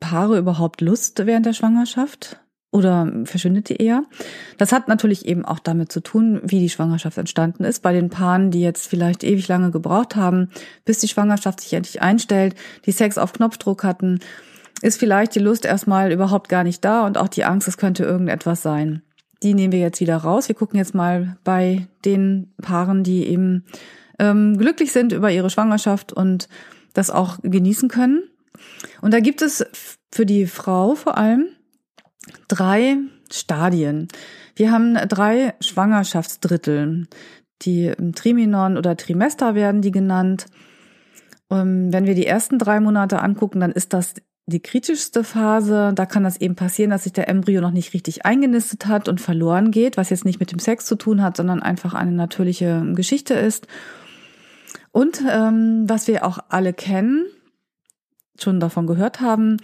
Paare 0.00 0.36
überhaupt 0.36 0.82
Lust 0.82 1.24
während 1.24 1.46
der 1.46 1.54
Schwangerschaft? 1.54 2.42
Oder 2.70 3.10
verschwindet 3.24 3.70
die 3.70 3.76
eher? 3.76 4.02
Das 4.58 4.70
hat 4.70 4.86
natürlich 4.86 5.24
eben 5.24 5.46
auch 5.46 5.60
damit 5.60 5.90
zu 5.90 6.00
tun, 6.00 6.42
wie 6.44 6.58
die 6.58 6.68
Schwangerschaft 6.68 7.16
entstanden 7.16 7.64
ist. 7.64 7.80
Bei 7.80 7.94
den 7.94 8.10
Paaren, 8.10 8.50
die 8.50 8.60
jetzt 8.60 8.86
vielleicht 8.86 9.24
ewig 9.24 9.48
lange 9.48 9.70
gebraucht 9.70 10.14
haben, 10.14 10.50
bis 10.84 10.98
die 10.98 11.08
Schwangerschaft 11.08 11.62
sich 11.62 11.72
endlich 11.72 12.02
einstellt, 12.02 12.54
die 12.84 12.92
Sex 12.92 13.16
auf 13.16 13.32
Knopfdruck 13.32 13.82
hatten, 13.82 14.20
ist 14.82 15.00
vielleicht 15.00 15.34
die 15.36 15.40
Lust 15.40 15.64
erstmal 15.64 16.12
überhaupt 16.12 16.50
gar 16.50 16.64
nicht 16.64 16.84
da 16.84 17.06
und 17.06 17.16
auch 17.16 17.28
die 17.28 17.44
Angst, 17.44 17.66
es 17.66 17.78
könnte 17.78 18.04
irgendetwas 18.04 18.60
sein 18.60 19.00
die 19.42 19.54
nehmen 19.54 19.72
wir 19.72 19.80
jetzt 19.80 20.00
wieder 20.00 20.16
raus. 20.16 20.48
Wir 20.48 20.54
gucken 20.54 20.78
jetzt 20.78 20.94
mal 20.94 21.36
bei 21.44 21.86
den 22.04 22.52
Paaren, 22.62 23.04
die 23.04 23.26
eben 23.26 23.64
ähm, 24.18 24.56
glücklich 24.58 24.92
sind 24.92 25.12
über 25.12 25.30
ihre 25.30 25.50
Schwangerschaft 25.50 26.12
und 26.12 26.48
das 26.94 27.10
auch 27.10 27.38
genießen 27.42 27.88
können. 27.88 28.22
Und 29.02 29.12
da 29.12 29.20
gibt 29.20 29.42
es 29.42 29.64
für 30.10 30.26
die 30.26 30.46
Frau 30.46 30.94
vor 30.94 31.18
allem 31.18 31.46
drei 32.48 32.96
Stadien. 33.30 34.08
Wir 34.54 34.72
haben 34.72 34.94
drei 34.94 35.54
Schwangerschaftsdrittel. 35.60 37.06
Die 37.62 37.92
Triminon 38.14 38.76
oder 38.76 38.96
Trimester 38.96 39.54
werden 39.54 39.82
die 39.82 39.90
genannt. 39.90 40.46
Ähm, 41.50 41.92
wenn 41.92 42.06
wir 42.06 42.14
die 42.14 42.26
ersten 42.26 42.58
drei 42.58 42.80
Monate 42.80 43.20
angucken, 43.22 43.60
dann 43.60 43.72
ist 43.72 43.92
das 43.92 44.14
die 44.46 44.60
kritischste 44.60 45.24
Phase. 45.24 45.92
Da 45.94 46.06
kann 46.06 46.24
das 46.24 46.40
eben 46.40 46.54
passieren, 46.54 46.90
dass 46.90 47.04
sich 47.04 47.12
der 47.12 47.28
Embryo 47.28 47.60
noch 47.60 47.72
nicht 47.72 47.94
richtig 47.94 48.24
eingenistet 48.24 48.86
hat 48.86 49.08
und 49.08 49.20
verloren 49.20 49.70
geht, 49.70 49.96
was 49.96 50.10
jetzt 50.10 50.24
nicht 50.24 50.40
mit 50.40 50.52
dem 50.52 50.58
Sex 50.58 50.86
zu 50.86 50.96
tun 50.96 51.22
hat, 51.22 51.36
sondern 51.36 51.62
einfach 51.62 51.94
eine 51.94 52.12
natürliche 52.12 52.84
Geschichte 52.94 53.34
ist. 53.34 53.66
Und 54.96 55.22
ähm, 55.30 55.84
was 55.86 56.08
wir 56.08 56.24
auch 56.24 56.38
alle 56.48 56.72
kennen, 56.72 57.26
schon 58.40 58.60
davon 58.60 58.86
gehört 58.86 59.20
haben, 59.20 59.58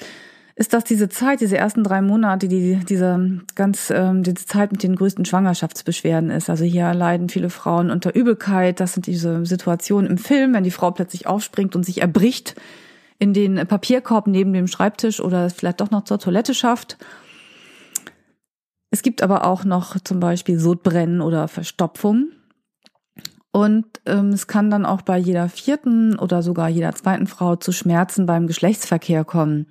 ist, 0.56 0.74
dass 0.74 0.84
diese 0.84 1.08
Zeit, 1.08 1.40
diese 1.40 1.56
ersten 1.56 1.84
drei 1.84 2.02
Monate, 2.02 2.48
die 2.48 2.78
diese 2.86 3.40
ganz 3.54 3.88
ähm, 3.88 4.22
diese 4.22 4.44
Zeit 4.44 4.72
mit 4.72 4.82
den 4.82 4.94
größten 4.94 5.24
Schwangerschaftsbeschwerden 5.24 6.28
ist. 6.28 6.50
Also 6.50 6.64
hier 6.64 6.92
leiden 6.92 7.30
viele 7.30 7.48
Frauen 7.48 7.90
unter 7.90 8.14
Übelkeit. 8.14 8.78
Das 8.78 8.92
sind 8.92 9.06
diese 9.06 9.46
Situationen 9.46 10.10
im 10.10 10.18
Film, 10.18 10.52
wenn 10.52 10.64
die 10.64 10.70
Frau 10.70 10.90
plötzlich 10.90 11.26
aufspringt 11.26 11.74
und 11.74 11.86
sich 11.86 12.02
erbricht 12.02 12.54
in 13.18 13.32
den 13.32 13.54
Papierkorb 13.66 14.26
neben 14.26 14.52
dem 14.52 14.66
Schreibtisch 14.66 15.18
oder 15.18 15.48
vielleicht 15.48 15.80
doch 15.80 15.90
noch 15.90 16.04
zur 16.04 16.18
Toilette 16.18 16.52
schafft. 16.52 16.98
Es 18.90 19.00
gibt 19.00 19.22
aber 19.22 19.46
auch 19.46 19.64
noch 19.64 19.98
zum 19.98 20.20
Beispiel 20.20 20.58
Sodbrennen 20.58 21.22
oder 21.22 21.48
Verstopfung. 21.48 22.32
Und 23.52 23.84
ähm, 24.06 24.30
es 24.30 24.46
kann 24.46 24.70
dann 24.70 24.86
auch 24.86 25.02
bei 25.02 25.18
jeder 25.18 25.48
vierten 25.48 26.18
oder 26.18 26.42
sogar 26.42 26.70
jeder 26.70 26.94
zweiten 26.94 27.26
Frau 27.26 27.56
zu 27.56 27.70
Schmerzen 27.70 28.24
beim 28.24 28.46
Geschlechtsverkehr 28.46 29.24
kommen. 29.24 29.66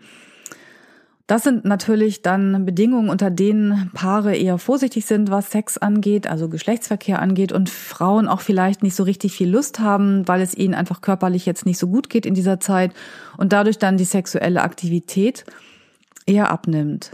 Das 1.31 1.43
sind 1.43 1.63
natürlich 1.63 2.23
dann 2.23 2.65
Bedingungen, 2.65 3.09
unter 3.09 3.31
denen 3.31 3.89
Paare 3.93 4.35
eher 4.35 4.57
vorsichtig 4.57 5.05
sind, 5.05 5.31
was 5.31 5.49
Sex 5.49 5.77
angeht, 5.77 6.27
also 6.27 6.49
Geschlechtsverkehr 6.49 7.21
angeht 7.21 7.53
und 7.53 7.69
Frauen 7.69 8.27
auch 8.27 8.41
vielleicht 8.41 8.83
nicht 8.83 8.95
so 8.95 9.03
richtig 9.03 9.31
viel 9.31 9.49
Lust 9.49 9.79
haben, 9.79 10.27
weil 10.27 10.41
es 10.41 10.57
ihnen 10.57 10.73
einfach 10.73 10.99
körperlich 10.99 11.45
jetzt 11.45 11.65
nicht 11.65 11.77
so 11.77 11.87
gut 11.87 12.09
geht 12.09 12.25
in 12.25 12.33
dieser 12.33 12.59
Zeit 12.59 12.93
und 13.37 13.53
dadurch 13.53 13.77
dann 13.77 13.95
die 13.95 14.03
sexuelle 14.03 14.61
Aktivität 14.61 15.45
eher 16.25 16.51
abnimmt. 16.51 17.11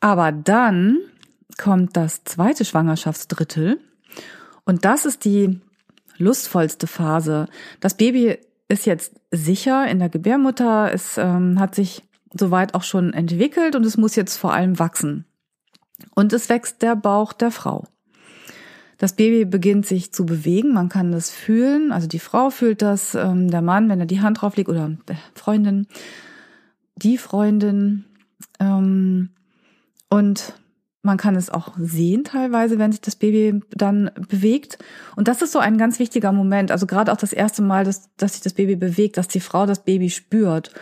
Aber 0.00 0.32
dann 0.32 0.98
kommt 1.56 1.96
das 1.96 2.24
zweite 2.24 2.64
Schwangerschaftsdrittel 2.64 3.78
und 4.64 4.84
das 4.84 5.04
ist 5.04 5.24
die 5.24 5.60
lustvollste 6.16 6.86
Phase. 6.86 7.46
Das 7.80 7.96
Baby 7.96 8.38
ist 8.68 8.86
jetzt 8.86 9.20
sicher 9.30 9.86
in 9.88 9.98
der 9.98 10.08
Gebärmutter, 10.08 10.92
es 10.92 11.18
ähm, 11.18 11.58
hat 11.60 11.74
sich 11.74 12.02
soweit 12.32 12.74
auch 12.74 12.82
schon 12.82 13.12
entwickelt 13.12 13.76
und 13.76 13.84
es 13.84 13.96
muss 13.96 14.16
jetzt 14.16 14.36
vor 14.36 14.52
allem 14.52 14.78
wachsen. 14.78 15.24
Und 16.14 16.32
es 16.32 16.48
wächst 16.48 16.82
der 16.82 16.96
Bauch 16.96 17.32
der 17.32 17.50
Frau. 17.50 17.86
Das 18.98 19.14
Baby 19.14 19.44
beginnt 19.44 19.86
sich 19.86 20.12
zu 20.12 20.24
bewegen, 20.24 20.72
man 20.72 20.88
kann 20.88 21.12
das 21.12 21.30
fühlen, 21.30 21.92
also 21.92 22.06
die 22.06 22.18
Frau 22.18 22.50
fühlt 22.50 22.80
das, 22.80 23.14
ähm, 23.14 23.50
der 23.50 23.62
Mann, 23.62 23.88
wenn 23.88 24.00
er 24.00 24.06
die 24.06 24.20
Hand 24.20 24.40
drauf 24.40 24.56
legt 24.56 24.68
oder 24.68 24.96
der 25.08 25.18
Freundin, 25.34 25.86
die 26.96 27.18
Freundin. 27.18 28.04
Ähm, 28.60 29.30
und 30.08 30.54
man 31.04 31.16
kann 31.16 31.36
es 31.36 31.50
auch 31.50 31.72
sehen 31.78 32.24
teilweise, 32.24 32.78
wenn 32.78 32.92
sich 32.92 33.00
das 33.00 33.16
Baby 33.16 33.60
dann 33.70 34.10
bewegt. 34.28 34.78
Und 35.16 35.28
das 35.28 35.42
ist 35.42 35.52
so 35.52 35.58
ein 35.58 35.78
ganz 35.78 35.98
wichtiger 35.98 36.32
Moment. 36.32 36.70
Also 36.70 36.86
gerade 36.86 37.12
auch 37.12 37.16
das 37.16 37.32
erste 37.32 37.62
Mal, 37.62 37.84
dass, 37.84 38.14
dass 38.16 38.32
sich 38.32 38.42
das 38.42 38.54
Baby 38.54 38.76
bewegt, 38.76 39.16
dass 39.16 39.28
die 39.28 39.40
Frau 39.40 39.66
das 39.66 39.84
Baby 39.84 40.10
spürt 40.10 40.72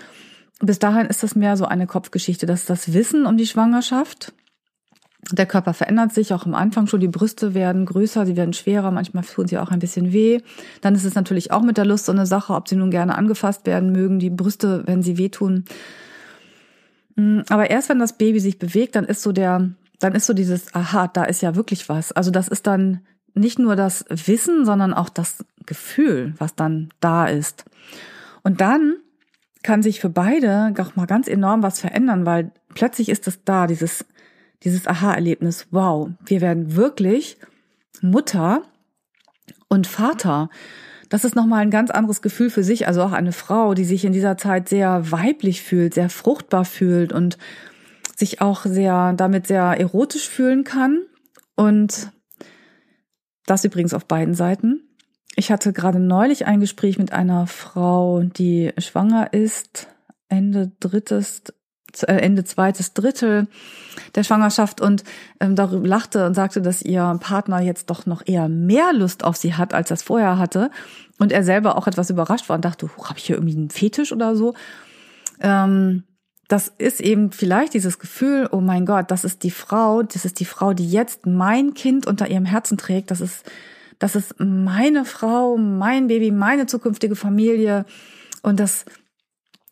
bis 0.62 0.79
dahin 0.79 1.07
ist 1.07 1.23
das 1.23 1.35
mehr 1.35 1.57
so 1.57 1.64
eine 1.64 1.87
Kopfgeschichte, 1.87 2.47
dass 2.47 2.64
das 2.64 2.95
Wissen 2.95 3.26
um 3.26 3.37
die 3.37 3.47
Schwangerschaft. 3.47 4.33
Der 5.31 5.47
Körper 5.47 5.75
verändert 5.75 6.12
sich 6.12 6.33
auch 6.33 6.47
am 6.47 6.55
Anfang 6.55 6.87
schon. 6.87 7.00
Die 7.00 7.09
Brüste 7.09 7.55
werden 7.55 7.85
größer, 7.85 8.26
sie 8.26 8.37
werden 8.37 8.52
schwerer, 8.52 8.91
manchmal 8.91 9.25
tun 9.25 9.49
sie 9.49 9.59
auch 9.59 9.71
ein 9.71 9.81
bisschen 9.81 10.12
weh. 10.12 10.41
Dann 10.81 10.95
ist 10.95 11.05
es 11.05 11.14
natürlich 11.14 11.50
auch 11.50 11.62
mit 11.62 11.79
der 11.79 11.85
Lust 11.85 12.07
so 12.07 12.12
eine 12.12 12.26
Sache, 12.26 12.55
ob 12.55 12.69
sie 12.69 12.76
nun 12.76 12.91
gerne 12.91 13.17
angefasst 13.17 13.67
werden 13.67 13.91
mögen, 13.91 14.21
die 14.21 14.31
Brüste, 14.31 14.85
wenn 14.87 15.02
sie 15.02 15.19
wehtun. 15.19 15.64
Mm, 17.17 17.41
aber 17.49 17.71
erst 17.71 17.88
wenn 17.88 17.99
das 17.99 18.17
Baby 18.17 18.38
sich 18.38 18.59
bewegt, 18.59 18.95
dann 18.95 19.05
ist 19.05 19.23
so 19.23 19.33
der, 19.33 19.71
dann 20.02 20.14
ist 20.14 20.26
so 20.26 20.32
dieses, 20.32 20.75
aha, 20.75 21.09
da 21.09 21.25
ist 21.25 21.42
ja 21.42 21.54
wirklich 21.54 21.88
was. 21.88 22.12
Also 22.12 22.30
das 22.30 22.49
ist 22.49 22.66
dann 22.66 23.00
nicht 23.35 23.59
nur 23.59 23.76
das 23.76 24.04
Wissen, 24.09 24.64
sondern 24.64 24.92
auch 24.92 25.09
das 25.09 25.44
Gefühl, 25.64 26.35
was 26.38 26.54
dann 26.54 26.90
da 27.00 27.26
ist. 27.26 27.64
Und 28.42 28.61
dann 28.61 28.97
kann 29.62 29.82
sich 29.82 30.00
für 30.00 30.11
beide 30.11 30.75
auch 30.78 30.97
mal 30.97 31.06
ganz 31.06 31.28
enorm 31.28 31.62
was 31.62 31.80
verändern, 31.80 32.26
weil 32.26 32.50
plötzlich 32.75 33.09
ist 33.09 33.28
es 33.28 33.44
da, 33.44 33.66
dieses, 33.66 34.04
dieses 34.64 34.87
Aha-Erlebnis, 34.87 35.68
wow, 35.71 36.11
wir 36.25 36.40
werden 36.40 36.75
wirklich 36.75 37.37
Mutter 38.00 38.62
und 39.68 39.87
Vater. 39.87 40.50
Das 41.09 41.25
ist 41.25 41.37
nochmal 41.37 41.61
ein 41.61 41.71
ganz 41.71 41.90
anderes 41.90 42.23
Gefühl 42.23 42.50
für 42.50 42.64
sich, 42.64 42.88
also 42.88 43.02
auch 43.02 43.12
eine 43.12 43.32
Frau, 43.32 43.75
die 43.75 43.85
sich 43.85 44.04
in 44.04 44.12
dieser 44.12 44.37
Zeit 44.37 44.68
sehr 44.68 45.12
weiblich 45.12 45.62
fühlt, 45.62 45.94
sehr 45.94 46.11
fruchtbar 46.11 46.64
fühlt 46.64 47.12
und 47.12 47.38
sich 48.23 48.41
auch 48.41 48.64
sehr, 48.64 49.14
damit 49.14 49.49
sehr 49.49 49.64
erotisch 49.81 50.29
fühlen 50.29 50.62
kann. 50.62 51.02
Und 51.57 52.12
das 53.47 53.64
übrigens 53.64 53.95
auf 53.95 54.07
beiden 54.07 54.35
Seiten. 54.35 54.81
Ich 55.35 55.50
hatte 55.50 55.73
gerade 55.73 55.99
neulich 55.99 56.47
ein 56.47 56.61
Gespräch 56.61 56.99
mit 56.99 57.12
einer 57.12 57.49
Frau, 57.49 58.23
die 58.23 58.73
schwanger 58.79 59.33
ist, 59.33 59.88
Ende 60.29 60.71
drittes, 60.79 61.43
äh, 62.02 62.14
Ende 62.14 62.45
zweites 62.45 62.95
Drittel 62.95 63.49
der 64.14 64.23
Schwangerschaft 64.23 64.81
und 64.81 65.02
ähm, 65.41 65.57
darüber 65.57 65.88
lachte 65.88 66.25
und 66.25 66.35
sagte, 66.35 66.62
dass 66.62 66.81
ihr 66.81 67.19
Partner 67.21 67.61
jetzt 67.61 67.91
doch 67.91 68.07
noch 68.07 68.23
eher 68.25 68.49
mehr 68.49 68.93
Lust 68.93 69.25
auf 69.25 69.37
sie 69.37 69.55
hat, 69.55 69.75
als 69.75 69.91
es 69.91 70.05
vorher 70.05 70.38
hatte. 70.38 70.71
Und 71.19 71.33
er 71.33 71.43
selber 71.43 71.76
auch 71.76 71.88
etwas 71.88 72.09
überrascht 72.09 72.49
war 72.49 72.55
und 72.55 72.64
dachte, 72.64 72.88
habe 73.02 73.19
ich 73.19 73.25
hier 73.25 73.37
irgendwie 73.37 73.57
einen 73.57 73.71
Fetisch 73.71 74.12
oder 74.12 74.37
so? 74.37 74.55
Ähm, 75.41 76.05
das 76.49 76.72
ist 76.78 77.00
eben 77.00 77.32
vielleicht 77.32 77.75
dieses 77.75 77.99
Gefühl, 77.99 78.49
oh 78.50 78.61
mein 78.61 78.84
Gott, 78.84 79.11
das 79.11 79.25
ist 79.25 79.42
die 79.42 79.50
Frau, 79.50 80.02
das 80.02 80.25
ist 80.25 80.40
die 80.40 80.44
Frau, 80.44 80.75
die 80.75 80.90
jetzt 80.90 81.26
mein 81.26 81.75
Kind 81.75 82.06
unter 82.06 82.28
ihrem 82.28 82.44
Herzen 82.44 82.76
trägt. 82.76 83.11
Das 83.11 83.20
ist 83.20 83.44
das 84.02 84.16
ist 84.16 84.34
meine 84.40 85.04
Frau, 85.04 85.56
mein 85.56 86.08
Baby, 86.08 86.32
meine 86.32 86.66
zukünftige 86.66 87.14
Familie. 87.14 87.84
Und 88.42 88.58
das 88.58 88.84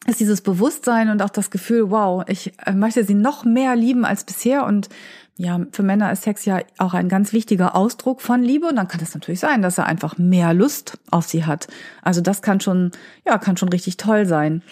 ist 0.06 0.20
dieses 0.20 0.40
Bewusstsein 0.40 1.10
und 1.10 1.20
auch 1.20 1.30
das 1.30 1.50
Gefühl, 1.50 1.90
wow, 1.90 2.22
ich 2.28 2.52
äh, 2.64 2.70
möchte 2.70 3.02
sie 3.02 3.14
noch 3.14 3.44
mehr 3.44 3.74
lieben 3.74 4.04
als 4.04 4.22
bisher. 4.22 4.66
Und 4.66 4.88
ja, 5.34 5.58
für 5.72 5.82
Männer 5.82 6.12
ist 6.12 6.22
Sex 6.22 6.44
ja 6.44 6.60
auch 6.78 6.94
ein 6.94 7.08
ganz 7.08 7.32
wichtiger 7.32 7.74
Ausdruck 7.74 8.22
von 8.22 8.40
Liebe. 8.40 8.68
Und 8.68 8.76
dann 8.76 8.86
kann 8.86 9.00
es 9.02 9.14
natürlich 9.14 9.40
sein, 9.40 9.62
dass 9.62 9.78
er 9.78 9.86
einfach 9.86 10.16
mehr 10.16 10.54
Lust 10.54 10.96
auf 11.10 11.26
sie 11.26 11.44
hat. 11.44 11.66
Also 12.00 12.20
das 12.20 12.40
kann 12.40 12.60
schon, 12.60 12.92
ja, 13.26 13.36
kann 13.36 13.56
schon 13.56 13.70
richtig 13.70 13.96
toll 13.96 14.26
sein. 14.26 14.62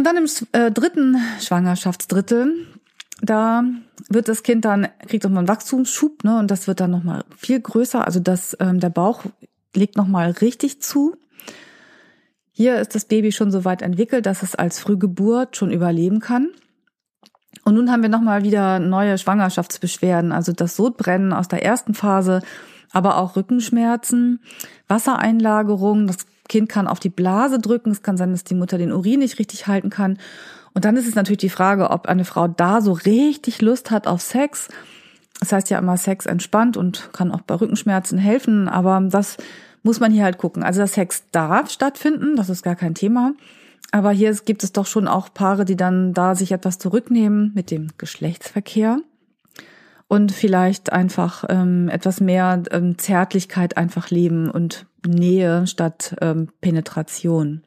Und 0.00 0.04
dann 0.04 0.16
im 0.16 0.26
äh, 0.52 0.70
dritten 0.70 1.18
Schwangerschaftsdrittel, 1.42 2.66
da 3.20 3.64
wird 4.08 4.28
das 4.28 4.42
Kind 4.42 4.64
dann, 4.64 4.88
kriegt 5.06 5.24
nochmal 5.24 5.40
einen 5.40 5.48
Wachstumsschub, 5.48 6.24
ne, 6.24 6.38
und 6.38 6.50
das 6.50 6.66
wird 6.66 6.80
dann 6.80 6.90
nochmal 6.90 7.22
viel 7.36 7.60
größer. 7.60 8.06
Also 8.06 8.18
das, 8.18 8.56
ähm, 8.60 8.80
der 8.80 8.88
Bauch 8.88 9.26
legt 9.76 9.98
nochmal 9.98 10.30
richtig 10.30 10.80
zu. 10.80 11.16
Hier 12.50 12.80
ist 12.80 12.94
das 12.94 13.04
Baby 13.04 13.30
schon 13.30 13.50
so 13.50 13.66
weit 13.66 13.82
entwickelt, 13.82 14.24
dass 14.24 14.42
es 14.42 14.54
als 14.54 14.78
Frühgeburt 14.80 15.58
schon 15.58 15.70
überleben 15.70 16.20
kann. 16.20 16.48
Und 17.66 17.74
nun 17.74 17.92
haben 17.92 18.00
wir 18.00 18.08
nochmal 18.08 18.42
wieder 18.42 18.78
neue 18.78 19.18
Schwangerschaftsbeschwerden, 19.18 20.32
also 20.32 20.52
das 20.52 20.76
Sodbrennen 20.76 21.34
aus 21.34 21.48
der 21.48 21.62
ersten 21.62 21.92
Phase, 21.92 22.40
aber 22.90 23.18
auch 23.18 23.36
Rückenschmerzen, 23.36 24.40
Wassereinlagerung. 24.88 26.06
Das 26.06 26.16
Kind 26.50 26.68
kann 26.68 26.86
auf 26.86 27.00
die 27.00 27.08
Blase 27.08 27.58
drücken. 27.58 27.90
Es 27.92 28.02
kann 28.02 28.18
sein, 28.18 28.32
dass 28.32 28.44
die 28.44 28.54
Mutter 28.54 28.76
den 28.76 28.92
Urin 28.92 29.20
nicht 29.20 29.38
richtig 29.38 29.66
halten 29.66 29.88
kann. 29.88 30.18
Und 30.74 30.84
dann 30.84 30.96
ist 30.96 31.08
es 31.08 31.14
natürlich 31.14 31.38
die 31.38 31.48
Frage, 31.48 31.90
ob 31.90 32.06
eine 32.06 32.24
Frau 32.26 32.48
da 32.48 32.82
so 32.82 32.92
richtig 32.92 33.62
Lust 33.62 33.90
hat 33.90 34.06
auf 34.06 34.20
Sex. 34.20 34.68
Das 35.38 35.52
heißt 35.52 35.70
ja 35.70 35.78
immer, 35.78 35.96
Sex 35.96 36.26
entspannt 36.26 36.76
und 36.76 37.10
kann 37.12 37.32
auch 37.32 37.40
bei 37.40 37.54
Rückenschmerzen 37.54 38.18
helfen, 38.18 38.68
aber 38.68 39.00
das 39.00 39.38
muss 39.82 40.00
man 40.00 40.12
hier 40.12 40.24
halt 40.24 40.36
gucken. 40.36 40.62
Also 40.62 40.80
das 40.80 40.92
Sex 40.92 41.24
darf 41.32 41.70
stattfinden, 41.70 42.36
das 42.36 42.50
ist 42.50 42.62
gar 42.62 42.76
kein 42.76 42.94
Thema. 42.94 43.32
Aber 43.92 44.10
hier 44.10 44.32
gibt 44.44 44.62
es 44.62 44.72
doch 44.72 44.86
schon 44.86 45.08
auch 45.08 45.32
Paare, 45.32 45.64
die 45.64 45.76
dann 45.76 46.12
da 46.12 46.34
sich 46.34 46.52
etwas 46.52 46.78
zurücknehmen 46.78 47.52
mit 47.54 47.70
dem 47.70 47.88
Geschlechtsverkehr 47.96 48.98
und 50.06 50.32
vielleicht 50.32 50.92
einfach 50.92 51.44
ähm, 51.48 51.88
etwas 51.88 52.20
mehr 52.20 52.62
ähm, 52.72 52.98
Zärtlichkeit 52.98 53.76
einfach 53.76 54.10
leben 54.10 54.50
und 54.50 54.86
Nähe 55.06 55.66
statt 55.66 56.16
ähm, 56.20 56.48
Penetration. 56.60 57.62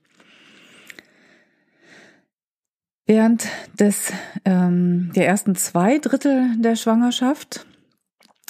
Während 3.06 3.48
des, 3.78 4.14
ähm, 4.46 5.12
der 5.16 5.28
ersten 5.28 5.56
zwei 5.56 6.00
Drittel 6.00 6.56
der 6.58 6.76
Schwangerschaft 6.76 7.66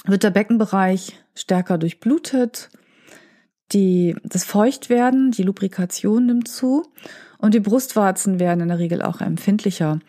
wird 0.06 0.24
der 0.24 0.30
Beckenbereich 0.30 1.20
stärker 1.34 1.78
durchblutet, 1.78 2.70
die, 3.72 4.16
das 4.24 4.44
Feuchtwerden, 4.44 5.32
die 5.32 5.44
Lubrikation 5.44 6.28
nimmt 6.28 6.48
zu 6.48 6.86
und 7.40 7.54
die 7.54 7.60
Brustwarzen 7.60 8.40
werden 8.40 8.62
in 8.62 8.68
der 8.68 8.80
Regel 8.80 9.02
auch 9.02 9.22
empfindlicher. 9.22 10.00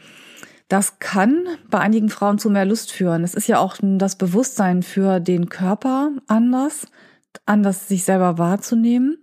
Das 0.69 0.99
kann 0.99 1.47
bei 1.71 1.78
einigen 1.78 2.09
Frauen 2.09 2.38
zu 2.38 2.50
mehr 2.50 2.64
Lust 2.64 2.90
führen. 2.90 3.25
Es 3.25 3.35
ist 3.35 3.49
ja 3.49 3.59
auch 3.59 3.76
das 3.81 4.16
Bewusstsein 4.16 4.83
für 4.83 5.21
den 5.21 5.49
Körper 5.49 6.11
anders. 6.26 6.87
Anders 7.46 7.88
sich 7.88 8.04
selber 8.04 8.38
wahrzunehmen. 8.38 9.18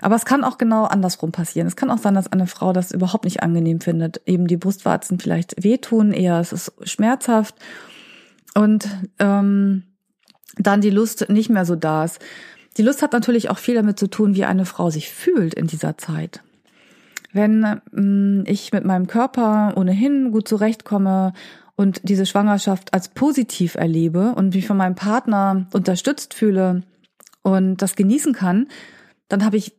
Aber 0.00 0.16
es 0.16 0.24
kann 0.24 0.44
auch 0.44 0.58
genau 0.58 0.84
andersrum 0.84 1.32
passieren. 1.32 1.66
Es 1.66 1.76
kann 1.76 1.90
auch 1.90 1.98
sein, 1.98 2.14
dass 2.14 2.32
eine 2.32 2.46
Frau 2.46 2.72
das 2.72 2.90
überhaupt 2.90 3.24
nicht 3.24 3.42
angenehm 3.42 3.80
findet. 3.80 4.20
Eben 4.26 4.46
die 4.46 4.56
Brustwarzen 4.56 5.18
vielleicht 5.18 5.62
wehtun, 5.62 6.12
eher 6.12 6.40
es 6.40 6.52
ist 6.52 6.72
schmerzhaft 6.82 7.54
und 8.54 8.88
ähm, 9.18 9.84
dann 10.56 10.80
die 10.80 10.90
Lust 10.90 11.28
nicht 11.28 11.50
mehr 11.50 11.64
so 11.64 11.76
da 11.76 12.04
ist. 12.04 12.18
Die 12.76 12.82
Lust 12.82 13.02
hat 13.02 13.12
natürlich 13.12 13.50
auch 13.50 13.58
viel 13.58 13.74
damit 13.74 13.98
zu 13.98 14.08
tun, 14.08 14.34
wie 14.34 14.44
eine 14.44 14.64
Frau 14.64 14.90
sich 14.90 15.10
fühlt 15.10 15.54
in 15.54 15.66
dieser 15.66 15.98
Zeit. 15.98 16.42
Wenn 17.32 17.80
ähm, 17.96 18.44
ich 18.46 18.72
mit 18.72 18.84
meinem 18.84 19.06
Körper 19.06 19.74
ohnehin 19.76 20.32
gut 20.32 20.48
zurechtkomme 20.48 21.32
und 21.76 22.00
diese 22.02 22.26
Schwangerschaft 22.26 22.92
als 22.92 23.08
positiv 23.08 23.74
erlebe 23.74 24.34
und 24.34 24.54
mich 24.54 24.66
von 24.66 24.76
meinem 24.76 24.96
Partner 24.96 25.66
unterstützt 25.72 26.34
fühle 26.34 26.82
und 27.42 27.78
das 27.78 27.96
genießen 27.96 28.32
kann, 28.32 28.68
dann 29.28 29.44
habe 29.44 29.56
ich 29.56 29.74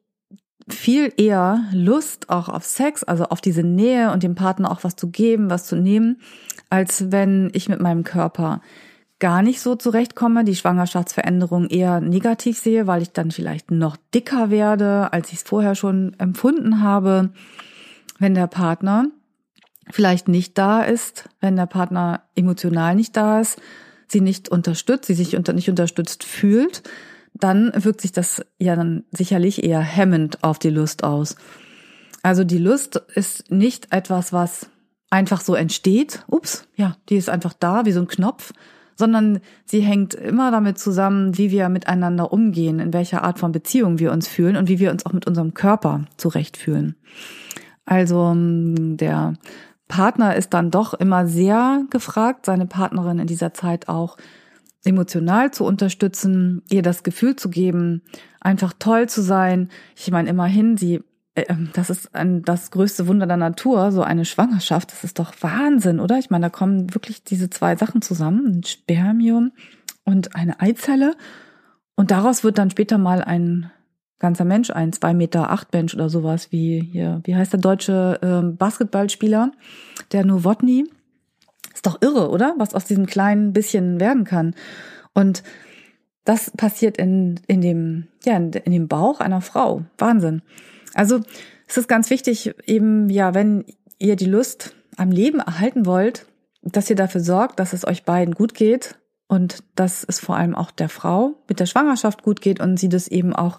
viel 0.70 1.12
eher 1.18 1.64
Lust 1.74 2.30
auch 2.30 2.50
auf 2.50 2.64
Sex, 2.64 3.04
also 3.04 3.26
auf 3.26 3.42
diese 3.42 3.64
Nähe 3.64 4.12
und 4.12 4.24
dem 4.24 4.36
Partner 4.36 4.72
auch 4.72 4.84
was 4.84 4.96
zu 4.96 5.10
geben, 5.10 5.50
was 5.50 5.66
zu 5.66 5.76
nehmen, 5.76 6.22
als 6.70 7.12
wenn 7.12 7.50
ich 7.54 7.68
mit 7.68 7.82
meinem 7.82 8.04
Körper 8.04 8.62
gar 9.20 9.44
nicht 9.44 9.62
so 9.62 9.76
zurechtkomme, 9.76 10.44
die 10.44 10.56
Schwangerschaftsveränderung 10.56 11.68
eher 11.68 12.02
negativ 12.02 12.58
sehe, 12.58 12.88
weil 12.88 13.02
ich 13.02 13.12
dann 13.12 13.32
vielleicht 13.32 13.70
noch 13.70 13.98
dicker 14.14 14.50
werde, 14.50 15.14
als 15.14 15.30
ich 15.30 15.36
es 15.36 15.44
vorher 15.44 15.76
schon 15.76 16.16
empfunden 16.18 16.82
habe, 16.82 17.30
wenn 18.18 18.34
der 18.34 18.48
Partner 18.48 19.06
vielleicht 19.90 20.28
nicht 20.28 20.58
da 20.58 20.82
ist, 20.82 21.30
wenn 21.40 21.56
der 21.56 21.66
Partner 21.68 22.24
emotional 22.36 22.96
nicht 22.96 23.16
da 23.16 23.42
ist, 23.42 23.62
sie 24.08 24.22
nicht 24.22 24.50
unterstützt, 24.50 25.06
sie 25.06 25.14
sich 25.14 25.36
unter, 25.36 25.54
nicht 25.54 25.70
unterstützt 25.70 26.24
fühlt, 26.24 26.84
dann 27.34 27.72
wirkt 27.76 28.02
sich 28.02 28.12
das 28.12 28.46
ja 28.60 28.76
dann 28.76 29.04
sicherlich 29.12 29.64
eher 29.64 29.82
hemmend 29.82 30.44
auf 30.44 30.60
die 30.60 30.70
Lust 30.70 31.04
aus. 31.04 31.36
Also 32.24 32.44
die 32.44 32.58
Lust 32.58 33.02
ist 33.16 33.52
nicht 33.52 33.92
etwas, 33.92 34.32
was 34.32 34.70
einfach 35.10 35.42
so 35.42 35.56
entsteht. 35.56 36.24
Ups, 36.28 36.68
ja, 36.76 36.96
die 37.10 37.16
ist 37.16 37.30
einfach 37.30 37.54
da, 37.54 37.86
wie 37.86 37.92
so 37.92 38.02
ein 38.02 38.08
Knopf, 38.08 38.54
sondern 38.96 39.40
sie 39.66 39.82
hängt 39.82 40.14
immer 40.14 40.52
damit 40.52 40.78
zusammen, 40.78 41.38
wie 41.38 41.52
wir 41.52 41.70
miteinander 41.70 42.32
umgehen, 42.32 42.80
in 42.80 42.94
welcher 42.94 43.24
Art 43.24 43.40
von 43.40 43.52
Beziehung 43.52 44.00
wir 44.00 44.12
uns 44.12 44.28
fühlen 44.28 44.56
und 44.56 44.70
wie 44.70 44.80
wir 44.80 44.92
uns 44.92 45.06
auch 45.06 45.14
mit 45.14 45.26
unserem 45.26 45.54
Körper 45.54 46.06
zurechtfühlen. 46.18 46.96
Also 47.86 48.34
der 48.36 49.34
Partner 49.88 50.36
ist 50.36 50.54
dann 50.54 50.72
doch 50.72 50.94
immer 50.94 51.28
sehr 51.28 51.84
gefragt, 51.90 52.46
seine 52.46 52.68
Partnerin 52.68 53.20
in 53.20 53.28
dieser 53.28 53.54
Zeit 53.54 53.90
auch 53.90 54.18
emotional 54.84 55.52
zu 55.52 55.66
unterstützen, 55.66 56.64
ihr 56.70 56.82
das 56.82 57.04
Gefühl 57.04 57.36
zu 57.36 57.50
geben, 57.50 58.02
einfach 58.40 58.74
toll 58.78 59.08
zu 59.08 59.22
sein. 59.22 59.70
Ich 59.96 60.10
meine, 60.12 60.30
immerhin, 60.30 60.78
sie, 60.78 61.02
äh, 61.36 61.44
ähm, 61.50 61.70
das 61.74 61.90
ist 61.90 62.16
ein, 62.16 62.42
das 62.42 62.72
größte 62.72 63.08
Wunder 63.08 63.28
der 63.28 63.38
Natur, 63.38 63.92
so 63.92 64.02
eine 64.02 64.26
Schwangerschaft, 64.26 64.92
das 64.92 65.04
ist 65.04 65.20
doch 65.20 65.34
Wahnsinn, 65.42 66.00
oder? 66.00 66.18
Ich 66.18 66.30
meine, 66.30 66.48
da 66.48 66.50
kommen 66.50 66.94
wirklich 66.94 67.24
diese 67.24 67.50
zwei 67.50 67.76
Sachen 67.76 68.02
zusammen, 68.02 68.60
ein 68.60 68.64
Spermium 68.64 69.52
und 70.04 70.36
eine 70.36 70.60
Eizelle. 70.60 71.16
Und 71.96 72.12
daraus 72.12 72.44
wird 72.44 72.58
dann 72.58 72.72
später 72.72 72.98
mal 72.98 73.24
ein 73.24 73.70
ganzer 74.18 74.46
Mensch, 74.46 74.70
ein 74.70 74.94
zwei 74.94 75.14
Meter 75.14 75.52
acht 75.52 75.74
Mensch 75.74 75.94
oder 75.94 76.10
sowas, 76.10 76.52
wie 76.52 76.80
hier, 76.80 77.22
wie 77.24 77.36
heißt 77.36 77.54
der 77.54 77.60
deutsche 77.60 78.20
äh, 78.22 78.56
Basketballspieler, 78.56 79.52
der 80.12 80.26
Nowotny, 80.26 80.86
ist 81.82 81.88
doch 81.88 82.02
irre, 82.02 82.30
oder? 82.30 82.54
Was 82.58 82.76
aus 82.76 82.86
diesem 82.86 83.08
kleinen 83.08 83.54
bisschen 83.54 84.00
werden 84.00 84.24
kann. 84.24 84.54
Und 85.16 85.42
das 86.26 86.52
passiert 86.52 86.98
in, 86.98 87.40
in 87.48 87.62
dem, 87.62 88.08
ja, 88.24 88.38
in, 88.38 88.52
dem 88.52 88.88
Bauch 88.88 89.20
einer 89.20 89.42
Frau. 89.42 89.84
Wahnsinn. 89.98 90.44
Also, 90.94 91.22
es 91.68 91.78
ist 91.78 91.88
ganz 91.88 92.12
wichtig, 92.12 92.54
eben, 92.68 93.10
ja, 93.10 93.34
wenn 93.34 93.66
ihr 93.98 94.16
die 94.16 94.26
Lust 94.26 94.76
am 94.98 95.12
Leben 95.12 95.40
erhalten 95.40 95.88
wollt, 95.88 96.28
dass 96.62 96.90
ihr 96.90 96.96
dafür 96.96 97.22
sorgt, 97.22 97.60
dass 97.60 97.74
es 97.74 97.88
euch 97.88 98.04
beiden 98.04 98.36
gut 98.36 98.54
geht 98.54 99.00
und 99.28 99.64
dass 99.74 100.04
es 100.04 100.20
vor 100.20 100.36
allem 100.36 100.54
auch 100.54 100.70
der 100.70 100.90
Frau 100.90 101.34
mit 101.48 101.60
der 101.60 101.66
Schwangerschaft 101.66 102.22
gut 102.22 102.42
geht 102.42 102.60
und 102.60 102.78
sie 102.78 102.90
das 102.90 103.08
eben 103.08 103.34
auch 103.34 103.58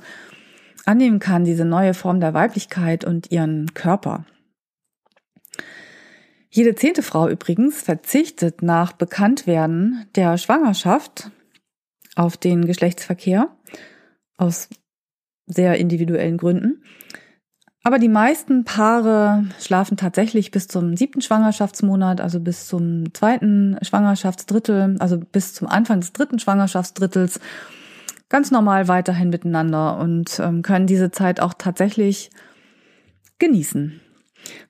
annehmen 0.84 1.18
kann, 1.18 1.44
diese 1.44 1.64
neue 1.64 1.94
Form 1.94 2.20
der 2.20 2.34
Weiblichkeit 2.34 3.04
und 3.04 3.32
ihren 3.32 3.74
Körper. 3.74 4.26
Jede 6.54 6.74
zehnte 6.74 7.02
Frau 7.02 7.30
übrigens 7.30 7.80
verzichtet 7.80 8.60
nach 8.60 8.92
Bekanntwerden 8.92 10.04
der 10.14 10.36
Schwangerschaft 10.36 11.30
auf 12.14 12.36
den 12.36 12.66
Geschlechtsverkehr 12.66 13.48
aus 14.36 14.68
sehr 15.46 15.78
individuellen 15.78 16.36
Gründen. 16.36 16.82
Aber 17.82 17.98
die 17.98 18.10
meisten 18.10 18.64
Paare 18.64 19.46
schlafen 19.60 19.96
tatsächlich 19.96 20.50
bis 20.50 20.68
zum 20.68 20.94
siebten 20.94 21.22
Schwangerschaftsmonat, 21.22 22.20
also 22.20 22.38
bis 22.38 22.66
zum 22.66 23.14
zweiten 23.14 23.78
Schwangerschaftsdrittel, 23.80 24.96
also 24.98 25.18
bis 25.18 25.54
zum 25.54 25.68
Anfang 25.68 26.00
des 26.00 26.12
dritten 26.12 26.38
Schwangerschaftsdrittels 26.38 27.40
ganz 28.28 28.50
normal 28.50 28.88
weiterhin 28.88 29.30
miteinander 29.30 29.96
und 29.98 30.38
ähm, 30.38 30.60
können 30.60 30.86
diese 30.86 31.10
Zeit 31.10 31.40
auch 31.40 31.54
tatsächlich 31.54 32.30
genießen. 33.38 34.01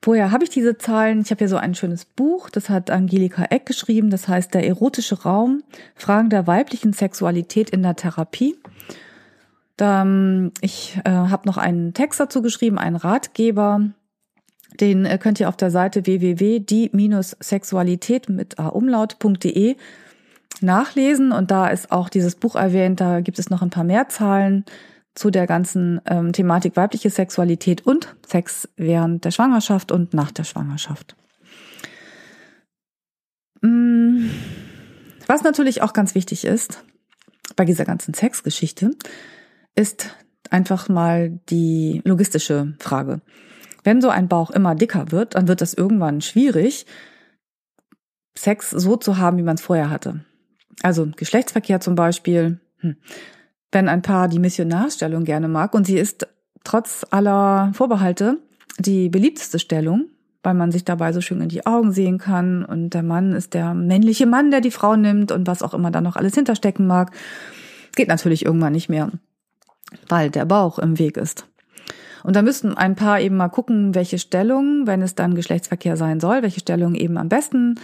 Woher 0.01 0.31
habe 0.31 0.43
ich 0.43 0.49
diese 0.49 0.77
Zahlen? 0.77 1.21
Ich 1.21 1.31
habe 1.31 1.39
hier 1.39 1.49
so 1.49 1.57
ein 1.57 1.75
schönes 1.75 2.05
Buch, 2.05 2.49
das 2.49 2.69
hat 2.69 2.91
Angelika 2.91 3.45
Eck 3.49 3.65
geschrieben, 3.65 4.09
das 4.09 4.27
heißt 4.27 4.53
Der 4.53 4.67
erotische 4.67 5.23
Raum, 5.23 5.63
Fragen 5.95 6.29
der 6.29 6.47
weiblichen 6.47 6.93
Sexualität 6.93 7.69
in 7.69 7.83
der 7.83 7.95
Therapie. 7.95 8.55
Ich 10.61 10.99
äh, 11.03 11.09
habe 11.09 11.47
noch 11.47 11.57
einen 11.57 11.93
Text 11.93 12.19
dazu 12.19 12.41
geschrieben, 12.41 12.77
einen 12.77 12.95
Ratgeber, 12.95 13.89
den 14.79 15.05
äh, 15.05 15.17
könnt 15.17 15.39
ihr 15.39 15.49
auf 15.49 15.57
der 15.57 15.71
Seite 15.71 16.05
www.die-sexualität 16.05 18.29
mit 18.29 18.59
umlaut.de 18.59 19.75
nachlesen. 20.61 21.31
Und 21.31 21.51
da 21.51 21.67
ist 21.67 21.91
auch 21.91 22.09
dieses 22.09 22.35
Buch 22.35 22.55
erwähnt, 22.55 23.01
da 23.01 23.21
gibt 23.21 23.39
es 23.39 23.49
noch 23.49 23.61
ein 23.61 23.69
paar 23.69 23.83
mehr 23.83 24.09
Zahlen 24.09 24.65
zu 25.15 25.29
der 25.29 25.45
ganzen 25.47 26.01
ähm, 26.05 26.33
Thematik 26.33 26.75
weibliche 26.75 27.09
Sexualität 27.09 27.85
und 27.85 28.15
Sex 28.25 28.69
während 28.75 29.25
der 29.25 29.31
Schwangerschaft 29.31 29.91
und 29.91 30.13
nach 30.13 30.31
der 30.31 30.43
Schwangerschaft. 30.43 31.15
Mm, 33.61 34.29
was 35.27 35.43
natürlich 35.43 35.81
auch 35.81 35.93
ganz 35.93 36.15
wichtig 36.15 36.45
ist 36.45 36.83
bei 37.55 37.65
dieser 37.65 37.85
ganzen 37.85 38.13
Sexgeschichte, 38.13 38.91
ist 39.75 40.15
einfach 40.49 40.89
mal 40.89 41.39
die 41.49 42.01
logistische 42.05 42.75
Frage. 42.79 43.21
Wenn 43.83 44.01
so 44.01 44.09
ein 44.09 44.27
Bauch 44.27 44.49
immer 44.49 44.75
dicker 44.75 45.11
wird, 45.11 45.35
dann 45.35 45.47
wird 45.47 45.61
das 45.61 45.73
irgendwann 45.73 46.21
schwierig, 46.21 46.85
Sex 48.35 48.71
so 48.71 48.97
zu 48.97 49.17
haben, 49.17 49.37
wie 49.37 49.43
man 49.43 49.55
es 49.55 49.61
vorher 49.61 49.91
hatte. 49.91 50.25
Also 50.81 51.07
Geschlechtsverkehr 51.15 51.81
zum 51.81 51.93
Beispiel. 51.93 52.59
Hm 52.77 52.95
wenn 53.73 53.89
ein 53.89 54.01
Paar 54.01 54.27
die 54.27 54.39
Missionarsstellung 54.39 55.23
gerne 55.23 55.47
mag. 55.47 55.73
Und 55.73 55.85
sie 55.85 55.97
ist 55.97 56.27
trotz 56.63 57.05
aller 57.11 57.71
Vorbehalte 57.73 58.37
die 58.79 59.09
beliebteste 59.09 59.59
Stellung, 59.59 60.05
weil 60.41 60.53
man 60.53 60.71
sich 60.71 60.85
dabei 60.85 61.13
so 61.13 61.21
schön 61.21 61.41
in 61.41 61.49
die 61.49 61.65
Augen 61.65 61.91
sehen 61.91 62.17
kann. 62.17 62.63
Und 62.63 62.91
der 62.91 63.03
Mann 63.03 63.33
ist 63.33 63.53
der 63.53 63.73
männliche 63.73 64.25
Mann, 64.25 64.51
der 64.51 64.61
die 64.61 64.71
Frau 64.71 64.95
nimmt 64.95 65.31
und 65.31 65.47
was 65.47 65.61
auch 65.61 65.73
immer 65.73 65.91
da 65.91 66.01
noch 66.01 66.15
alles 66.15 66.35
hinterstecken 66.35 66.87
mag, 66.87 67.11
geht 67.95 68.07
natürlich 68.07 68.45
irgendwann 68.45 68.73
nicht 68.73 68.89
mehr, 68.89 69.11
weil 70.09 70.29
der 70.29 70.45
Bauch 70.45 70.79
im 70.79 70.97
Weg 70.99 71.17
ist. 71.17 71.45
Und 72.23 72.35
da 72.37 72.41
müssten 72.41 72.73
ein 72.75 72.95
Paar 72.95 73.19
eben 73.19 73.35
mal 73.35 73.49
gucken, 73.49 73.95
welche 73.95 74.17
Stellung, 74.17 74.87
wenn 74.87 75.01
es 75.01 75.13
dann 75.13 75.35
Geschlechtsverkehr 75.35 75.97
sein 75.97 76.21
soll, 76.21 76.41
welche 76.41 76.61
Stellung 76.61 76.95
eben 76.95 77.17
am 77.17 77.27
besten 77.27 77.75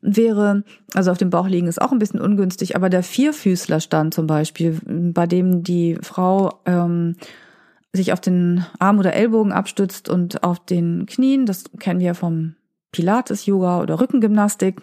wäre, 0.00 0.64
also 0.94 1.10
auf 1.10 1.18
dem 1.18 1.30
Bauch 1.30 1.48
liegen 1.48 1.66
ist 1.66 1.80
auch 1.80 1.92
ein 1.92 1.98
bisschen 1.98 2.20
ungünstig, 2.20 2.76
aber 2.76 2.88
der 2.88 3.02
Vierfüßlerstand 3.02 4.14
zum 4.14 4.26
Beispiel, 4.26 4.78
bei 4.84 5.26
dem 5.26 5.62
die 5.62 5.98
Frau 6.02 6.60
ähm, 6.66 7.16
sich 7.92 8.12
auf 8.12 8.20
den 8.20 8.64
Arm 8.78 8.98
oder 8.98 9.14
Ellbogen 9.14 9.52
abstützt 9.52 10.08
und 10.08 10.44
auf 10.44 10.64
den 10.64 11.06
Knien, 11.06 11.46
das 11.46 11.64
kennen 11.78 12.00
wir 12.00 12.14
vom 12.14 12.54
Pilates, 12.92 13.46
Yoga 13.46 13.80
oder 13.80 14.00
Rückengymnastik, 14.00 14.80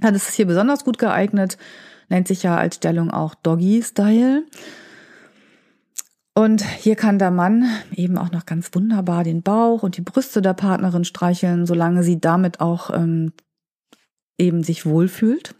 dann 0.00 0.14
ist 0.14 0.28
es 0.28 0.34
hier 0.34 0.46
besonders 0.46 0.84
gut 0.84 0.98
geeignet, 0.98 1.58
nennt 2.08 2.28
sich 2.28 2.42
ja 2.42 2.56
als 2.56 2.76
Stellung 2.76 3.10
auch 3.10 3.34
Doggy 3.34 3.82
Style. 3.82 4.44
Und 6.34 6.62
hier 6.62 6.96
kann 6.96 7.18
der 7.18 7.30
Mann 7.30 7.64
eben 7.94 8.18
auch 8.18 8.30
noch 8.30 8.44
ganz 8.44 8.70
wunderbar 8.74 9.24
den 9.24 9.42
Bauch 9.42 9.82
und 9.82 9.96
die 9.96 10.02
Brüste 10.02 10.42
der 10.42 10.52
Partnerin 10.52 11.04
streicheln, 11.04 11.64
solange 11.64 12.02
sie 12.02 12.20
damit 12.20 12.60
auch 12.60 12.90
ähm, 12.90 13.32
eben 14.38 14.62
sich 14.62 14.86
wohlfühlt. 14.86 15.54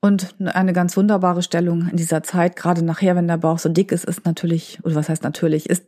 Und 0.00 0.34
eine 0.44 0.74
ganz 0.74 0.96
wunderbare 0.96 1.42
Stellung 1.42 1.88
in 1.88 1.96
dieser 1.96 2.22
Zeit, 2.22 2.56
gerade 2.56 2.84
nachher, 2.84 3.16
wenn 3.16 3.26
der 3.26 3.38
Bauch 3.38 3.58
so 3.58 3.70
dick 3.70 3.90
ist, 3.90 4.04
ist 4.04 4.26
natürlich, 4.26 4.78
oder 4.82 4.96
was 4.96 5.08
heißt 5.08 5.22
natürlich, 5.22 5.70
ist 5.70 5.86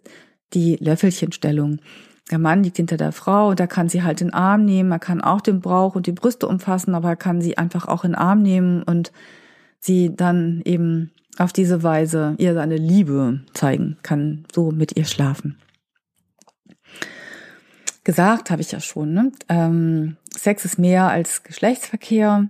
die 0.55 0.77
Löffelchenstellung. 0.77 1.81
Der 2.31 2.39
Mann 2.39 2.63
liegt 2.63 2.79
hinter 2.79 2.97
der 2.97 3.13
Frau 3.13 3.51
und 3.51 3.61
er 3.61 3.67
kann 3.67 3.89
sie 3.89 4.03
halt 4.03 4.21
in 4.21 4.29
den 4.29 4.35
Arm 4.35 4.65
nehmen, 4.65 4.91
er 4.91 4.99
kann 4.99 5.21
auch 5.21 5.41
den 5.41 5.61
Bauch 5.61 5.95
und 5.95 6.07
die 6.07 6.13
Brüste 6.13 6.49
umfassen, 6.49 6.95
aber 6.95 7.11
er 7.11 7.17
kann 7.17 7.41
sie 7.41 7.59
einfach 7.59 7.87
auch 7.87 8.05
in 8.05 8.13
den 8.13 8.19
Arm 8.19 8.43
nehmen 8.43 8.83
und 8.83 9.13
sie 9.81 10.17
dann 10.17 10.63
eben 10.65 11.13
auf 11.39 11.53
diese 11.53 11.83
Weise 11.83 12.35
ihr 12.39 12.55
seine 12.55 12.77
Liebe 12.77 13.41
zeigen, 13.53 13.99
kann 14.03 14.45
so 14.53 14.71
mit 14.71 14.97
ihr 14.97 15.05
schlafen. 15.05 15.59
Gesagt 18.03 18.51
habe 18.51 18.63
ich 18.63 18.73
ja 18.73 18.81
schon, 18.81 19.13
ne? 19.13 19.33
ähm, 19.49 20.17
Sex 20.37 20.65
ist 20.65 20.79
mehr 20.79 21.09
als 21.09 21.43
Geschlechtsverkehr. 21.43 22.49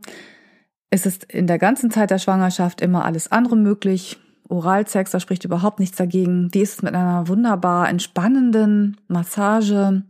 Es 0.90 1.06
ist 1.06 1.24
in 1.24 1.46
der 1.46 1.58
ganzen 1.58 1.90
Zeit 1.90 2.10
der 2.10 2.18
Schwangerschaft 2.18 2.80
immer 2.80 3.04
alles 3.04 3.30
andere 3.30 3.56
möglich. 3.56 4.18
Oralsex, 4.48 5.10
da 5.10 5.20
spricht 5.20 5.44
überhaupt 5.44 5.80
nichts 5.80 5.96
dagegen. 5.96 6.48
Wie 6.52 6.60
ist 6.60 6.74
es 6.74 6.82
mit 6.82 6.94
einer 6.94 7.28
wunderbar 7.28 7.88
entspannenden 7.88 8.96
Massage? 9.08 10.02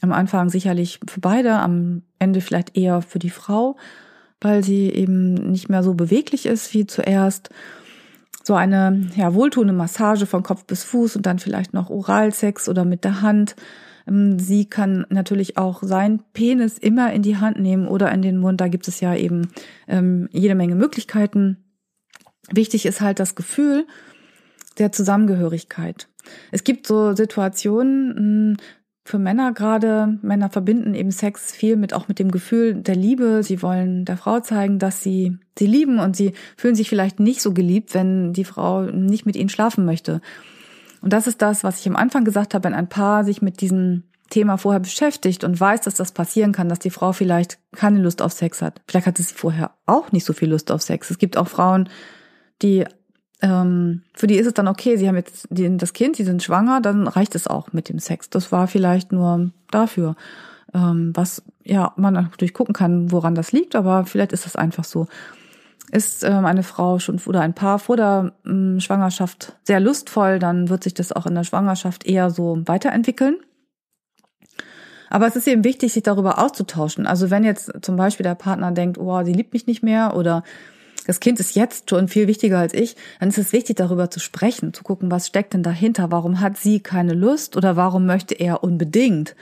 Am 0.00 0.12
Anfang 0.12 0.50
sicherlich 0.50 1.00
für 1.08 1.20
beide, 1.20 1.54
am 1.54 2.02
Ende 2.18 2.40
vielleicht 2.40 2.76
eher 2.76 3.02
für 3.02 3.18
die 3.18 3.30
Frau, 3.30 3.76
weil 4.40 4.64
sie 4.64 4.90
eben 4.90 5.34
nicht 5.34 5.68
mehr 5.68 5.82
so 5.82 5.94
beweglich 5.94 6.46
ist 6.46 6.74
wie 6.74 6.86
zuerst. 6.86 7.50
So 8.44 8.54
eine 8.54 9.08
ja, 9.16 9.34
wohltuende 9.34 9.72
Massage 9.72 10.26
von 10.26 10.42
Kopf 10.42 10.64
bis 10.64 10.82
Fuß 10.82 11.16
und 11.16 11.26
dann 11.26 11.38
vielleicht 11.38 11.72
noch 11.72 11.88
Oralsex 11.88 12.68
oder 12.68 12.84
mit 12.84 13.04
der 13.04 13.22
Hand. 13.22 13.54
Ähm, 14.06 14.38
sie 14.38 14.66
kann 14.66 15.06
natürlich 15.10 15.58
auch 15.58 15.82
sein 15.82 16.22
Penis 16.32 16.78
immer 16.78 17.12
in 17.12 17.22
die 17.22 17.36
Hand 17.36 17.60
nehmen 17.60 17.86
oder 17.88 18.12
in 18.12 18.22
den 18.22 18.38
Mund. 18.38 18.60
Da 18.60 18.68
gibt 18.68 18.88
es 18.88 19.00
ja 19.00 19.14
eben 19.14 19.48
ähm, 19.88 20.28
jede 20.32 20.54
Menge 20.54 20.74
Möglichkeiten. 20.74 21.58
Wichtig 22.50 22.86
ist 22.86 23.00
halt 23.00 23.20
das 23.20 23.34
Gefühl 23.34 23.86
der 24.78 24.92
Zusammengehörigkeit. 24.92 26.08
Es 26.50 26.64
gibt 26.64 26.86
so 26.86 27.14
Situationen, 27.14 28.16
hm, 28.16 28.56
für 29.04 29.18
Männer 29.18 29.52
gerade, 29.52 30.18
Männer 30.22 30.48
verbinden 30.48 30.94
eben 30.94 31.10
Sex 31.10 31.50
viel 31.50 31.76
mit 31.76 31.92
auch 31.92 32.06
mit 32.06 32.20
dem 32.20 32.30
Gefühl 32.30 32.74
der 32.74 32.94
Liebe. 32.94 33.42
Sie 33.42 33.60
wollen 33.60 34.04
der 34.04 34.16
Frau 34.16 34.38
zeigen, 34.40 34.78
dass 34.78 35.02
sie 35.02 35.38
sie 35.58 35.66
lieben 35.66 35.98
und 35.98 36.14
sie 36.14 36.34
fühlen 36.56 36.76
sich 36.76 36.88
vielleicht 36.88 37.18
nicht 37.18 37.42
so 37.42 37.52
geliebt, 37.52 37.94
wenn 37.94 38.32
die 38.32 38.44
Frau 38.44 38.82
nicht 38.82 39.26
mit 39.26 39.34
ihnen 39.34 39.48
schlafen 39.48 39.84
möchte. 39.84 40.20
Und 41.02 41.12
das 41.12 41.26
ist 41.26 41.42
das, 41.42 41.64
was 41.64 41.80
ich 41.80 41.88
am 41.88 41.96
Anfang 41.96 42.24
gesagt 42.24 42.54
habe, 42.54 42.64
wenn 42.64 42.74
ein 42.74 42.88
Paar 42.88 43.24
sich 43.24 43.42
mit 43.42 43.60
diesem 43.60 44.04
Thema 44.30 44.56
vorher 44.56 44.80
beschäftigt 44.80 45.44
und 45.44 45.60
weiß, 45.60 45.82
dass 45.82 45.94
das 45.94 46.12
passieren 46.12 46.52
kann, 46.52 46.68
dass 46.68 46.78
die 46.78 46.90
Frau 46.90 47.12
vielleicht 47.12 47.58
keine 47.72 48.00
Lust 48.00 48.22
auf 48.22 48.32
Sex 48.32 48.62
hat. 48.62 48.80
Vielleicht 48.86 49.06
hatte 49.06 49.22
sie 49.22 49.34
vorher 49.34 49.72
auch 49.84 50.10
nicht 50.12 50.24
so 50.24 50.32
viel 50.32 50.50
Lust 50.50 50.70
auf 50.70 50.80
Sex. 50.80 51.10
Es 51.10 51.18
gibt 51.18 51.36
auch 51.36 51.48
Frauen, 51.48 51.88
die 52.62 52.86
ähm, 53.42 54.02
für 54.14 54.28
die 54.28 54.36
ist 54.36 54.46
es 54.46 54.54
dann 54.54 54.68
okay, 54.68 54.96
sie 54.96 55.08
haben 55.08 55.16
jetzt 55.16 55.48
das 55.50 55.92
Kind, 55.92 56.16
sie 56.16 56.24
sind 56.24 56.42
schwanger, 56.42 56.80
dann 56.80 57.08
reicht 57.08 57.34
es 57.34 57.48
auch 57.48 57.72
mit 57.72 57.88
dem 57.88 57.98
Sex. 57.98 58.30
Das 58.30 58.52
war 58.52 58.68
vielleicht 58.68 59.12
nur 59.12 59.50
dafür. 59.70 60.16
Ähm, 60.72 61.10
was 61.14 61.42
ja 61.64 61.92
man 61.96 62.14
natürlich 62.14 62.54
gucken 62.54 62.72
kann, 62.72 63.12
woran 63.12 63.34
das 63.34 63.52
liegt, 63.52 63.76
aber 63.76 64.06
vielleicht 64.06 64.32
ist 64.32 64.46
das 64.46 64.56
einfach 64.56 64.84
so. 64.84 65.08
Ist 65.90 66.24
ähm, 66.24 66.46
eine 66.46 66.62
Frau 66.62 66.98
schon 66.98 67.20
oder 67.26 67.40
ein 67.40 67.54
Paar 67.54 67.78
vor 67.78 67.96
der 67.96 68.32
ähm, 68.46 68.80
Schwangerschaft 68.80 69.56
sehr 69.64 69.80
lustvoll, 69.80 70.38
dann 70.38 70.68
wird 70.68 70.84
sich 70.84 70.94
das 70.94 71.12
auch 71.12 71.26
in 71.26 71.34
der 71.34 71.44
Schwangerschaft 71.44 72.06
eher 72.06 72.30
so 72.30 72.62
weiterentwickeln. 72.64 73.36
Aber 75.10 75.26
es 75.26 75.36
ist 75.36 75.46
eben 75.46 75.64
wichtig, 75.64 75.92
sich 75.92 76.02
darüber 76.02 76.38
auszutauschen. 76.38 77.06
Also 77.06 77.30
wenn 77.30 77.44
jetzt 77.44 77.70
zum 77.82 77.96
Beispiel 77.96 78.24
der 78.24 78.34
Partner 78.34 78.72
denkt, 78.72 78.96
oh, 78.96 79.22
sie 79.24 79.34
liebt 79.34 79.52
mich 79.52 79.66
nicht 79.66 79.82
mehr 79.82 80.16
oder 80.16 80.42
das 81.06 81.20
Kind 81.20 81.40
ist 81.40 81.54
jetzt 81.56 81.90
schon 81.90 82.08
viel 82.08 82.28
wichtiger 82.28 82.58
als 82.58 82.72
ich, 82.72 82.96
dann 83.20 83.28
ist 83.28 83.38
es 83.38 83.52
wichtig, 83.52 83.76
darüber 83.76 84.10
zu 84.10 84.20
sprechen, 84.20 84.72
zu 84.72 84.84
gucken, 84.84 85.10
was 85.10 85.26
steckt 85.26 85.52
denn 85.52 85.62
dahinter? 85.62 86.10
Warum 86.10 86.40
hat 86.40 86.56
sie 86.56 86.80
keine 86.80 87.12
Lust 87.12 87.56
oder 87.56 87.76
warum 87.76 88.06
möchte 88.06 88.34
er 88.34 88.62
unbedingt? 88.62 89.34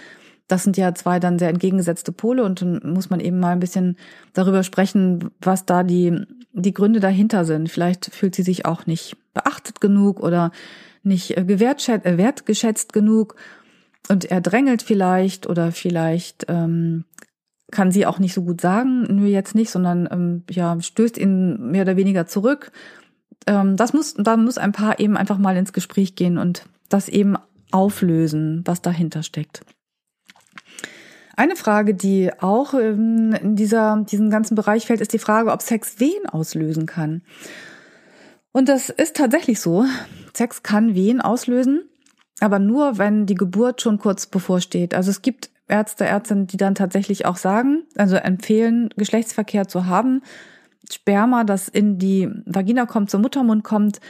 Das 0.50 0.64
sind 0.64 0.76
ja 0.76 0.94
zwei 0.94 1.20
dann 1.20 1.38
sehr 1.38 1.48
entgegengesetzte 1.48 2.12
Pole 2.12 2.42
und 2.42 2.60
dann 2.60 2.80
muss 2.84 3.08
man 3.08 3.20
eben 3.20 3.38
mal 3.38 3.52
ein 3.52 3.60
bisschen 3.60 3.96
darüber 4.32 4.62
sprechen, 4.62 5.30
was 5.40 5.64
da 5.64 5.82
die, 5.82 6.24
die 6.52 6.74
Gründe 6.74 6.98
dahinter 6.98 7.44
sind. 7.44 7.70
Vielleicht 7.70 8.06
fühlt 8.06 8.34
sie 8.34 8.42
sich 8.42 8.66
auch 8.66 8.86
nicht 8.86 9.16
beachtet 9.32 9.80
genug 9.80 10.20
oder 10.20 10.50
nicht 11.02 11.36
äh, 11.36 11.42
äh, 11.42 12.18
wertgeschätzt 12.18 12.92
genug 12.92 13.36
und 14.08 14.24
er 14.24 14.40
drängelt 14.40 14.82
vielleicht 14.82 15.46
oder 15.46 15.70
vielleicht 15.70 16.46
ähm, 16.48 17.04
kann 17.70 17.92
sie 17.92 18.06
auch 18.06 18.18
nicht 18.18 18.34
so 18.34 18.42
gut 18.42 18.60
sagen, 18.60 19.02
nö, 19.08 19.26
jetzt 19.26 19.54
nicht, 19.54 19.70
sondern 19.70 20.08
ähm, 20.10 20.42
ja, 20.50 20.80
stößt 20.80 21.16
ihn 21.16 21.70
mehr 21.70 21.82
oder 21.82 21.96
weniger 21.96 22.26
zurück. 22.26 22.72
Ähm, 23.46 23.76
das 23.76 23.92
muss, 23.92 24.14
da 24.14 24.36
muss 24.36 24.58
ein 24.58 24.72
Paar 24.72 24.98
eben 24.98 25.16
einfach 25.16 25.38
mal 25.38 25.56
ins 25.56 25.72
Gespräch 25.72 26.16
gehen 26.16 26.38
und 26.38 26.64
das 26.88 27.08
eben 27.08 27.36
auflösen, 27.70 28.62
was 28.64 28.82
dahinter 28.82 29.22
steckt. 29.22 29.62
Eine 31.40 31.56
Frage, 31.56 31.94
die 31.94 32.30
auch 32.40 32.74
ähm, 32.74 33.32
in 33.32 33.56
dieser, 33.56 34.04
diesem 34.04 34.28
ganzen 34.28 34.56
Bereich 34.56 34.84
fällt, 34.84 35.00
ist 35.00 35.14
die 35.14 35.18
Frage, 35.18 35.52
ob 35.52 35.62
Sex 35.62 35.98
Wehen 35.98 36.26
auslösen 36.26 36.84
kann. 36.84 37.22
Und 38.52 38.68
das 38.68 38.90
ist 38.90 39.16
tatsächlich 39.16 39.58
so. 39.58 39.86
Sex 40.34 40.62
kann 40.62 40.94
Wehen 40.94 41.22
auslösen, 41.22 41.88
aber 42.40 42.58
nur, 42.58 42.98
wenn 42.98 43.24
die 43.24 43.36
Geburt 43.36 43.80
schon 43.80 43.96
kurz 43.96 44.26
bevorsteht. 44.26 44.92
Also 44.92 45.08
es 45.08 45.22
gibt 45.22 45.48
Ärzte, 45.66 46.04
Ärztinnen, 46.04 46.46
die 46.46 46.58
dann 46.58 46.74
tatsächlich 46.74 47.24
auch 47.24 47.38
sagen, 47.38 47.84
also 47.96 48.16
empfehlen, 48.16 48.90
Geschlechtsverkehr 48.98 49.66
zu 49.66 49.86
haben, 49.86 50.20
Sperma, 50.92 51.44
das 51.44 51.68
in 51.68 51.96
die 51.96 52.28
Vagina 52.44 52.84
kommt, 52.84 53.08
zum 53.08 53.22
Muttermund 53.22 53.64
kommt, 53.64 54.02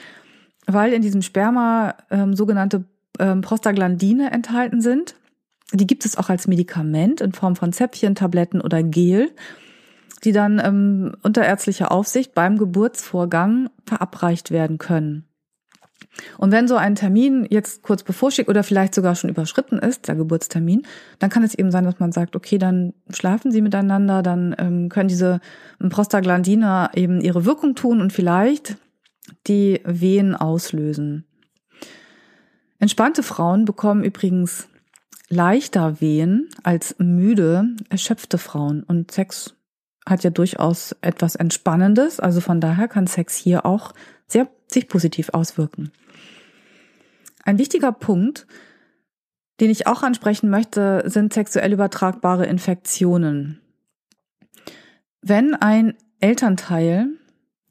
weil 0.66 0.92
in 0.92 1.00
diesem 1.00 1.22
Sperma 1.22 1.94
ähm, 2.10 2.34
sogenannte 2.34 2.86
ähm, 3.20 3.40
Prostaglandine 3.40 4.32
enthalten 4.32 4.80
sind. 4.80 5.14
Die 5.72 5.86
gibt 5.86 6.04
es 6.04 6.16
auch 6.16 6.28
als 6.28 6.46
Medikament 6.48 7.20
in 7.20 7.32
Form 7.32 7.56
von 7.56 7.72
Zäpfchen, 7.72 8.14
Tabletten 8.14 8.60
oder 8.60 8.82
Gel, 8.82 9.30
die 10.24 10.32
dann 10.32 10.60
ähm, 10.62 11.16
unter 11.22 11.44
ärztlicher 11.44 11.92
Aufsicht 11.92 12.34
beim 12.34 12.58
Geburtsvorgang 12.58 13.70
verabreicht 13.86 14.50
werden 14.50 14.78
können. 14.78 15.30
Und 16.38 16.50
wenn 16.50 16.66
so 16.66 16.76
ein 16.76 16.96
Termin 16.96 17.46
jetzt 17.48 17.82
kurz 17.82 18.02
bevorsteht 18.02 18.48
oder 18.48 18.64
vielleicht 18.64 18.94
sogar 18.94 19.14
schon 19.14 19.30
überschritten 19.30 19.78
ist, 19.78 20.08
der 20.08 20.16
Geburtstermin, 20.16 20.82
dann 21.18 21.30
kann 21.30 21.44
es 21.44 21.54
eben 21.54 21.70
sein, 21.70 21.84
dass 21.84 22.00
man 22.00 22.12
sagt, 22.12 22.36
okay, 22.36 22.58
dann 22.58 22.94
schlafen 23.10 23.52
sie 23.52 23.62
miteinander, 23.62 24.22
dann 24.22 24.54
ähm, 24.58 24.88
können 24.88 25.08
diese 25.08 25.40
Prostaglandiner 25.78 26.90
eben 26.94 27.20
ihre 27.20 27.44
Wirkung 27.44 27.74
tun 27.74 28.00
und 28.00 28.12
vielleicht 28.12 28.76
die 29.46 29.80
Wehen 29.84 30.34
auslösen. 30.34 31.26
Entspannte 32.78 33.22
Frauen 33.22 33.64
bekommen 33.64 34.02
übrigens 34.02 34.69
leichter 35.30 36.00
Wehen 36.00 36.48
als 36.62 36.96
müde, 36.98 37.68
erschöpfte 37.88 38.36
Frauen. 38.36 38.82
Und 38.82 39.10
Sex 39.12 39.54
hat 40.04 40.24
ja 40.24 40.30
durchaus 40.30 40.94
etwas 41.00 41.36
Entspannendes. 41.36 42.20
Also 42.20 42.40
von 42.40 42.60
daher 42.60 42.88
kann 42.88 43.06
Sex 43.06 43.36
hier 43.36 43.64
auch 43.64 43.94
sehr 44.26 44.48
sich 44.66 44.88
positiv 44.88 45.30
auswirken. 45.32 45.92
Ein 47.44 47.58
wichtiger 47.58 47.92
Punkt, 47.92 48.46
den 49.60 49.70
ich 49.70 49.86
auch 49.86 50.02
ansprechen 50.02 50.50
möchte, 50.50 51.04
sind 51.06 51.32
sexuell 51.32 51.72
übertragbare 51.72 52.46
Infektionen. 52.46 53.60
Wenn 55.22 55.54
ein 55.54 55.94
Elternteil 56.20 57.08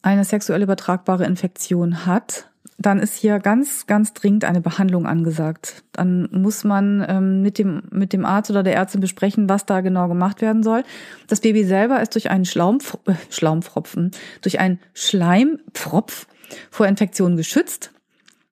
eine 0.01 0.23
sexuell 0.23 0.61
übertragbare 0.61 1.25
Infektion 1.25 2.05
hat, 2.05 2.48
dann 2.81 2.99
ist 2.99 3.15
hier 3.15 3.39
ganz, 3.39 3.87
ganz 3.87 4.13
dringend 4.13 4.45
eine 4.45 4.61
Behandlung 4.61 5.05
angesagt. 5.05 5.83
Dann 5.91 6.29
muss 6.31 6.63
man 6.63 7.05
ähm, 7.07 7.41
mit, 7.41 7.57
dem, 7.57 7.83
mit 7.91 8.13
dem 8.13 8.25
Arzt 8.25 8.49
oder 8.49 8.63
der 8.63 8.75
Ärztin 8.75 9.01
besprechen, 9.01 9.49
was 9.49 9.65
da 9.65 9.81
genau 9.81 10.07
gemacht 10.07 10.41
werden 10.41 10.63
soll. 10.63 10.83
Das 11.27 11.41
Baby 11.41 11.65
selber 11.65 12.01
ist 12.01 12.15
durch 12.15 12.29
einen 12.29 12.45
Schlaumf 12.45 12.97
äh, 13.05 13.15
Schlaumfropfen, 13.29 14.11
durch 14.41 14.61
einen 14.61 14.79
Schleimpfropf 14.93 16.27
vor 16.71 16.87
Infektionen 16.87 17.35
geschützt. 17.35 17.91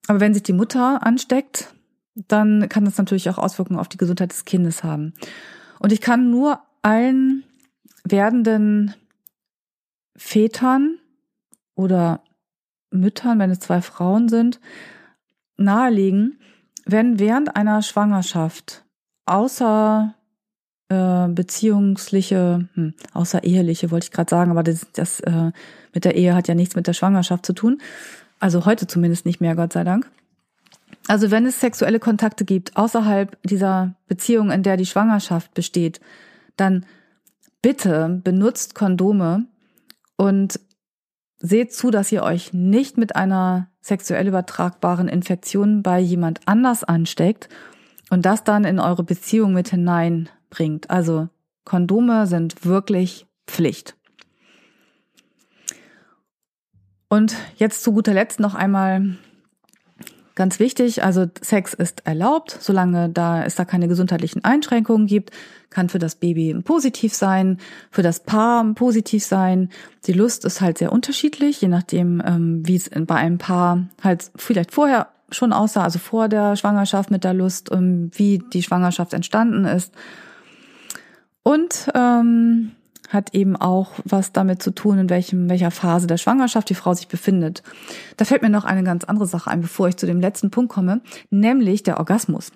Aber 0.08 0.20
wenn 0.20 0.34
sich 0.34 0.44
die 0.44 0.54
Mutter 0.54 1.06
ansteckt, 1.06 1.74
dann 2.16 2.68
kann 2.68 2.84
das 2.84 2.98
natürlich 2.98 3.30
auch 3.30 3.38
Auswirkungen 3.38 3.80
auf 3.80 3.88
die 3.88 3.98
Gesundheit 3.98 4.32
des 4.32 4.44
Kindes 4.44 4.84
haben. 4.84 5.14
Und 5.80 5.94
ich 5.94 6.02
kann 6.02 6.30
nur 6.30 6.60
allen 6.82 7.44
werdenden 8.04 8.94
Vätern 10.18 10.98
oder 11.76 12.22
Müttern, 12.92 13.40
wenn 13.40 13.52
es 13.52 13.60
zwei 13.60 13.82
Frauen 13.82 14.30
sind, 14.30 14.60
nahelegen, 15.58 16.40
wenn 16.86 17.20
während 17.20 17.56
einer 17.56 17.82
Schwangerschaft 17.82 18.86
außer 19.26 20.14
äh, 20.90 21.28
beziehungsliche, 21.28 22.68
hm, 22.74 22.94
außereheliche 23.14 23.92
wollte 23.92 24.06
ich 24.06 24.12
gerade 24.12 24.30
sagen, 24.30 24.52
aber 24.52 24.64
das, 24.64 24.88
das 24.94 25.20
äh, 25.22 25.52
mit 25.94 26.06
der 26.06 26.16
Ehe 26.16 26.34
hat 26.34 26.48
ja 26.48 26.56
nichts 26.56 26.76
mit 26.76 26.88
der 26.88 26.94
Schwangerschaft 26.94 27.46
zu 27.46 27.54
tun. 27.54 27.82
Also 28.40 28.66
heute 28.66 28.88
zumindest 28.88 29.26
nicht 29.26 29.42
mehr, 29.42 29.56
Gott 29.56 29.74
sei 29.74 29.84
Dank. 29.84 30.10
Also 31.08 31.32
wenn 31.32 31.46
es 31.46 31.60
sexuelle 31.60 32.00
Kontakte 32.00 32.46
gibt 32.46 32.78
außerhalb 32.78 33.38
dieser 33.44 33.96
Beziehung, 34.08 34.52
in 34.52 34.64
der 34.64 34.78
die 34.78 34.86
Schwangerschaft 34.86 35.54
besteht, 35.54 36.00
dann 36.56 36.86
bitte 37.62 38.22
benutzt 38.24 38.76
Kondome 38.76 39.46
und 40.18 40.60
seht 41.40 41.74
zu, 41.74 41.92
dass 41.92 42.12
ihr 42.12 42.24
euch 42.24 42.54
nicht 42.54 42.98
mit 42.98 43.16
einer 43.16 43.70
sexuell 43.82 44.28
übertragbaren 44.28 45.08
Infektion 45.08 45.84
bei 45.84 46.00
jemand 46.00 46.42
anders 46.46 46.84
ansteckt 46.84 47.50
und 48.10 48.26
das 48.26 48.44
dann 48.44 48.64
in 48.64 48.80
eure 48.80 49.04
Beziehung 49.04 49.54
mit 49.54 49.70
hineinbringt. 49.70 50.90
Also 50.90 51.30
Kondome 51.64 52.28
sind 52.28 52.66
wirklich 52.66 53.28
Pflicht. 53.46 53.96
Und 57.10 57.36
jetzt 57.56 57.84
zu 57.84 57.94
guter 57.94 58.14
Letzt 58.14 58.40
noch 58.40 58.56
einmal 58.56 59.18
Ganz 60.38 60.60
wichtig, 60.60 61.04
also 61.04 61.26
Sex 61.42 61.74
ist 61.74 62.06
erlaubt, 62.06 62.56
solange 62.62 63.10
da 63.10 63.44
es 63.44 63.56
da 63.56 63.66
keine 63.66 63.88
gesundheitlichen 63.88 64.44
Einschränkungen 64.44 65.08
gibt, 65.08 65.32
kann 65.72 65.90
für 65.90 65.98
das 65.98 66.14
Baby 66.14 66.54
positiv 66.64 67.16
sein, 67.16 67.58
für 67.90 68.04
das 68.04 68.20
Paar 68.20 68.64
positiv 68.76 69.26
sein. 69.26 69.70
Die 70.06 70.14
Lust 70.14 70.46
ist 70.46 70.62
halt 70.62 70.78
sehr 70.78 70.92
unterschiedlich, 70.92 71.62
je 71.62 71.70
nachdem, 71.70 72.22
ähm, 72.24 72.62
wie 72.68 72.76
es 72.76 72.88
bei 72.88 73.16
einem 73.16 73.40
Paar 73.40 73.88
halt 74.04 74.30
vielleicht 74.36 74.72
vorher 74.76 75.08
schon 75.32 75.54
aussah, 75.54 75.82
also 75.82 75.98
vor 75.98 76.30
der 76.30 76.56
Schwangerschaft 76.56 77.10
mit 77.10 77.24
der 77.24 77.34
Lust, 77.34 77.72
ähm, 77.72 78.12
wie 78.14 78.38
die 78.38 78.62
Schwangerschaft 78.62 79.16
entstanden 79.16 79.66
ist. 79.66 79.92
Und 81.42 81.90
ähm, 81.96 82.74
hat 83.08 83.34
eben 83.34 83.56
auch 83.56 83.94
was 84.04 84.34
damit 84.34 84.62
zu 84.62 84.72
tun, 84.72 85.00
in 85.00 85.10
welchem, 85.10 85.50
welcher 85.50 85.72
Phase 85.72 86.08
der 86.08 86.18
Schwangerschaft 86.18 86.70
die 86.70 86.76
Frau 86.76 86.94
sich 86.94 87.08
befindet. 87.08 87.64
Da 88.18 88.26
fällt 88.26 88.42
mir 88.42 88.50
noch 88.50 88.66
eine 88.66 88.84
ganz 88.84 89.06
andere 89.06 89.28
Sache 89.28 89.50
ein, 89.50 89.62
bevor 89.62 89.88
ich 89.88 89.98
zu 89.98 90.06
dem 90.06 90.20
letzten 90.20 90.52
Punkt 90.52 90.72
komme, 90.72 91.02
nämlich 91.30 91.84
der 91.84 91.98
Orgasmus. 91.98 92.52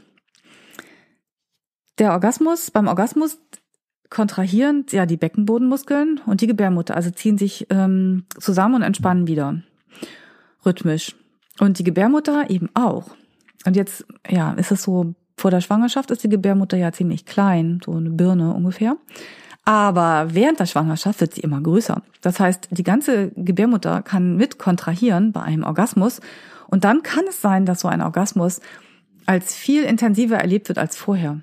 Der 1.99 2.11
Orgasmus, 2.11 2.71
beim 2.71 2.87
Orgasmus 2.87 3.39
kontrahieren 4.09 4.85
ja 4.91 5.05
die 5.05 5.17
Beckenbodenmuskeln 5.17 6.19
und 6.25 6.41
die 6.41 6.47
Gebärmutter, 6.47 6.95
also 6.95 7.11
ziehen 7.11 7.37
sich 7.37 7.67
ähm, 7.69 8.25
zusammen 8.37 8.75
und 8.75 8.81
entspannen 8.81 9.27
wieder. 9.27 9.61
Rhythmisch. 10.65 11.15
Und 11.59 11.79
die 11.79 11.83
Gebärmutter 11.83 12.49
eben 12.49 12.69
auch. 12.73 13.11
Und 13.65 13.75
jetzt, 13.75 14.05
ja, 14.29 14.53
ist 14.53 14.71
es 14.71 14.83
so, 14.83 15.13
vor 15.37 15.51
der 15.51 15.61
Schwangerschaft 15.61 16.11
ist 16.11 16.23
die 16.23 16.29
Gebärmutter 16.29 16.77
ja 16.77 16.91
ziemlich 16.91 17.25
klein, 17.25 17.79
so 17.83 17.93
eine 17.93 18.09
Birne 18.09 18.53
ungefähr. 18.53 18.97
Aber 19.63 20.33
während 20.33 20.59
der 20.59 20.65
Schwangerschaft 20.65 21.21
wird 21.21 21.35
sie 21.35 21.41
immer 21.41 21.61
größer. 21.61 22.01
Das 22.21 22.39
heißt, 22.39 22.69
die 22.71 22.83
ganze 22.83 23.31
Gebärmutter 23.35 24.01
kann 24.01 24.35
mit 24.35 24.57
kontrahieren 24.57 25.31
bei 25.31 25.41
einem 25.41 25.63
Orgasmus. 25.63 26.19
Und 26.67 26.83
dann 26.83 27.03
kann 27.03 27.25
es 27.29 27.41
sein, 27.41 27.65
dass 27.65 27.81
so 27.81 27.87
ein 27.87 28.01
Orgasmus 28.01 28.59
als 29.25 29.55
viel 29.55 29.83
intensiver 29.83 30.37
erlebt 30.37 30.67
wird 30.67 30.79
als 30.79 30.97
vorher. 30.97 31.41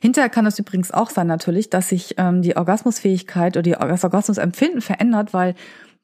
Hinterher 0.00 0.30
kann 0.30 0.46
es 0.46 0.58
übrigens 0.58 0.90
auch 0.90 1.10
sein 1.10 1.26
natürlich, 1.26 1.70
dass 1.70 1.88
sich 1.90 2.14
ähm, 2.18 2.40
die 2.40 2.56
Orgasmusfähigkeit 2.56 3.56
oder 3.56 3.72
das 3.72 4.04
Orgasmusempfinden 4.04 4.80
verändert, 4.80 5.34
weil 5.34 5.54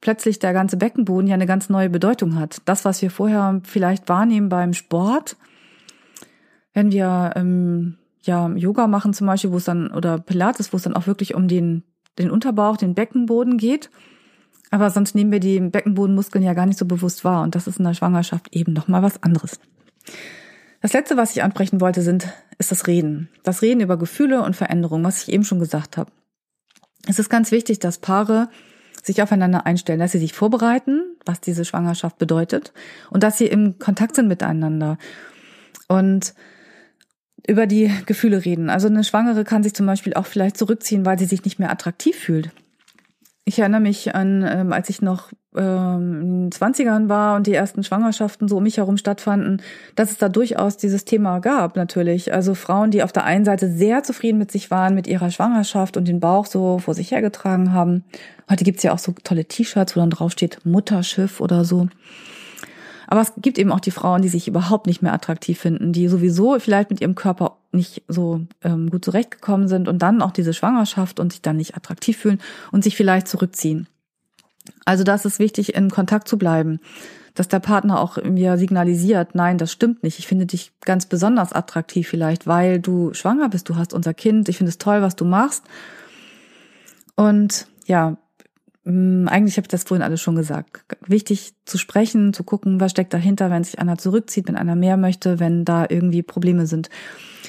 plötzlich 0.00 0.38
der 0.38 0.52
ganze 0.52 0.76
Beckenboden 0.76 1.28
ja 1.28 1.34
eine 1.34 1.46
ganz 1.46 1.70
neue 1.70 1.88
Bedeutung 1.88 2.38
hat. 2.38 2.60
Das, 2.66 2.84
was 2.84 3.00
wir 3.00 3.10
vorher 3.10 3.60
vielleicht 3.64 4.08
wahrnehmen 4.08 4.48
beim 4.48 4.74
Sport, 4.74 5.36
wenn 6.74 6.92
wir 6.92 7.32
ähm, 7.36 7.96
ja 8.22 8.48
Yoga 8.54 8.86
machen 8.86 9.12
zum 9.12 9.26
Beispiel, 9.26 9.52
wo 9.52 9.56
es 9.56 9.64
dann, 9.64 9.90
oder 9.90 10.18
Pilates, 10.18 10.72
wo 10.72 10.76
es 10.76 10.82
dann 10.82 10.96
auch 10.96 11.06
wirklich 11.06 11.34
um 11.34 11.48
den, 11.48 11.82
den 12.18 12.30
Unterbauch, 12.30 12.76
den 12.76 12.94
Beckenboden 12.94 13.58
geht. 13.58 13.90
Aber 14.70 14.90
sonst 14.90 15.14
nehmen 15.14 15.32
wir 15.32 15.40
die 15.40 15.60
Beckenbodenmuskeln 15.60 16.42
ja 16.42 16.54
gar 16.54 16.66
nicht 16.66 16.78
so 16.78 16.86
bewusst 16.86 17.24
wahr. 17.24 17.42
Und 17.42 17.54
das 17.54 17.66
ist 17.66 17.78
in 17.78 17.84
der 17.84 17.94
Schwangerschaft 17.94 18.48
eben 18.54 18.72
nochmal 18.72 19.02
was 19.02 19.22
anderes. 19.22 19.60
Das 20.80 20.92
letzte, 20.94 21.16
was 21.16 21.36
ich 21.36 21.42
ansprechen 21.42 21.80
wollte, 21.80 22.02
sind, 22.02 22.32
ist 22.58 22.72
das 22.72 22.86
Reden. 22.86 23.28
Das 23.44 23.62
Reden 23.62 23.80
über 23.80 23.96
Gefühle 23.96 24.42
und 24.42 24.56
Veränderungen, 24.56 25.04
was 25.04 25.22
ich 25.22 25.32
eben 25.32 25.44
schon 25.44 25.58
gesagt 25.58 25.96
habe. 25.96 26.10
Es 27.06 27.18
ist 27.18 27.28
ganz 27.28 27.52
wichtig, 27.52 27.80
dass 27.80 27.98
Paare 27.98 28.48
sich 29.02 29.22
aufeinander 29.22 29.66
einstellen, 29.66 29.98
dass 29.98 30.12
sie 30.12 30.18
sich 30.18 30.32
vorbereiten, 30.32 31.16
was 31.26 31.40
diese 31.40 31.64
Schwangerschaft 31.64 32.18
bedeutet 32.18 32.72
und 33.10 33.22
dass 33.22 33.38
sie 33.38 33.46
im 33.46 33.78
Kontakt 33.78 34.16
sind 34.16 34.28
miteinander. 34.28 34.96
Und 35.88 36.34
über 37.46 37.66
die 37.66 37.90
Gefühle 38.06 38.44
reden. 38.44 38.70
Also 38.70 38.88
eine 38.88 39.04
Schwangere 39.04 39.44
kann 39.44 39.62
sich 39.62 39.74
zum 39.74 39.86
Beispiel 39.86 40.14
auch 40.14 40.26
vielleicht 40.26 40.56
zurückziehen, 40.56 41.04
weil 41.04 41.18
sie 41.18 41.24
sich 41.24 41.44
nicht 41.44 41.58
mehr 41.58 41.70
attraktiv 41.70 42.16
fühlt. 42.16 42.50
Ich 43.44 43.58
erinnere 43.58 43.80
mich 43.80 44.14
an, 44.14 44.46
ähm, 44.48 44.72
als 44.72 44.88
ich 44.88 45.02
noch 45.02 45.32
ähm, 45.56 46.20
in 46.20 46.50
den 46.50 46.52
20ern 46.52 47.08
war 47.08 47.34
und 47.34 47.48
die 47.48 47.54
ersten 47.54 47.82
Schwangerschaften 47.82 48.46
so 48.46 48.58
um 48.58 48.62
mich 48.62 48.76
herum 48.76 48.96
stattfanden, 48.96 49.60
dass 49.96 50.12
es 50.12 50.18
da 50.18 50.28
durchaus 50.28 50.76
dieses 50.76 51.04
Thema 51.04 51.40
gab, 51.40 51.74
natürlich. 51.74 52.32
Also 52.32 52.54
Frauen, 52.54 52.92
die 52.92 53.02
auf 53.02 53.10
der 53.10 53.24
einen 53.24 53.44
Seite 53.44 53.68
sehr 53.68 54.04
zufrieden 54.04 54.38
mit 54.38 54.52
sich 54.52 54.70
waren, 54.70 54.94
mit 54.94 55.08
ihrer 55.08 55.32
Schwangerschaft 55.32 55.96
und 55.96 56.06
den 56.06 56.20
Bauch 56.20 56.46
so 56.46 56.78
vor 56.78 56.94
sich 56.94 57.10
hergetragen 57.10 57.72
haben. 57.72 58.04
Heute 58.48 58.62
gibt's 58.62 58.84
ja 58.84 58.92
auch 58.92 59.00
so 59.00 59.12
tolle 59.24 59.44
T-Shirts, 59.44 59.96
wo 59.96 60.00
dann 60.00 60.10
draufsteht 60.10 60.64
Mutterschiff 60.64 61.40
oder 61.40 61.64
so. 61.64 61.88
Aber 63.12 63.20
es 63.20 63.34
gibt 63.36 63.58
eben 63.58 63.72
auch 63.72 63.80
die 63.80 63.90
Frauen, 63.90 64.22
die 64.22 64.30
sich 64.30 64.48
überhaupt 64.48 64.86
nicht 64.86 65.02
mehr 65.02 65.12
attraktiv 65.12 65.60
finden, 65.60 65.92
die 65.92 66.08
sowieso 66.08 66.58
vielleicht 66.58 66.88
mit 66.88 67.02
ihrem 67.02 67.14
Körper 67.14 67.58
nicht 67.70 68.04
so 68.08 68.40
ähm, 68.62 68.88
gut 68.88 69.04
zurechtgekommen 69.04 69.68
sind 69.68 69.86
und 69.86 70.00
dann 70.00 70.22
auch 70.22 70.30
diese 70.30 70.54
Schwangerschaft 70.54 71.20
und 71.20 71.30
sich 71.30 71.42
dann 71.42 71.58
nicht 71.58 71.76
attraktiv 71.76 72.16
fühlen 72.16 72.40
und 72.70 72.82
sich 72.82 72.96
vielleicht 72.96 73.28
zurückziehen. 73.28 73.86
Also 74.86 75.04
das 75.04 75.26
ist 75.26 75.38
wichtig, 75.38 75.74
in 75.74 75.90
Kontakt 75.90 76.26
zu 76.26 76.38
bleiben, 76.38 76.80
dass 77.34 77.48
der 77.48 77.60
Partner 77.60 78.00
auch 78.00 78.16
mir 78.24 78.56
signalisiert, 78.56 79.34
nein, 79.34 79.58
das 79.58 79.72
stimmt 79.72 80.02
nicht. 80.02 80.18
Ich 80.18 80.26
finde 80.26 80.46
dich 80.46 80.72
ganz 80.80 81.04
besonders 81.04 81.52
attraktiv 81.52 82.08
vielleicht, 82.08 82.46
weil 82.46 82.80
du 82.80 83.12
schwanger 83.12 83.50
bist, 83.50 83.68
du 83.68 83.76
hast 83.76 83.92
unser 83.92 84.14
Kind, 84.14 84.48
ich 84.48 84.56
finde 84.56 84.70
es 84.70 84.78
toll, 84.78 85.02
was 85.02 85.16
du 85.16 85.26
machst. 85.26 85.64
Und 87.14 87.66
ja, 87.84 88.16
eigentlich 88.84 89.56
habe 89.56 89.64
ich 89.64 89.68
das 89.68 89.84
vorhin 89.84 90.02
alles 90.02 90.20
schon 90.20 90.34
gesagt. 90.34 90.84
Wichtig 91.06 91.54
zu 91.64 91.78
sprechen, 91.78 92.32
zu 92.32 92.42
gucken, 92.42 92.80
was 92.80 92.90
steckt 92.90 93.14
dahinter, 93.14 93.48
wenn 93.48 93.62
sich 93.62 93.78
einer 93.78 93.96
zurückzieht, 93.96 94.48
wenn 94.48 94.56
einer 94.56 94.74
mehr 94.74 94.96
möchte, 94.96 95.38
wenn 95.38 95.64
da 95.64 95.86
irgendwie 95.88 96.22
Probleme 96.22 96.66
sind. 96.66 96.90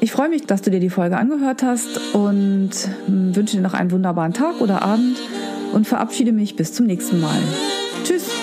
Ich 0.00 0.10
freue 0.10 0.28
mich, 0.28 0.46
dass 0.46 0.62
du 0.62 0.72
dir 0.72 0.80
die 0.80 0.90
Folge 0.90 1.16
angehört 1.16 1.62
hast 1.62 2.12
und 2.12 2.70
wünsche 3.06 3.54
dir 3.56 3.62
noch 3.62 3.74
einen 3.74 3.92
wunderbaren 3.92 4.32
Tag 4.32 4.60
oder 4.60 4.82
Abend 4.82 5.16
und 5.72 5.86
verabschiede 5.86 6.32
mich 6.32 6.56
bis 6.56 6.72
zum 6.72 6.86
nächsten 6.86 7.20
Mal. 7.20 7.38
Tschüss! 8.02 8.33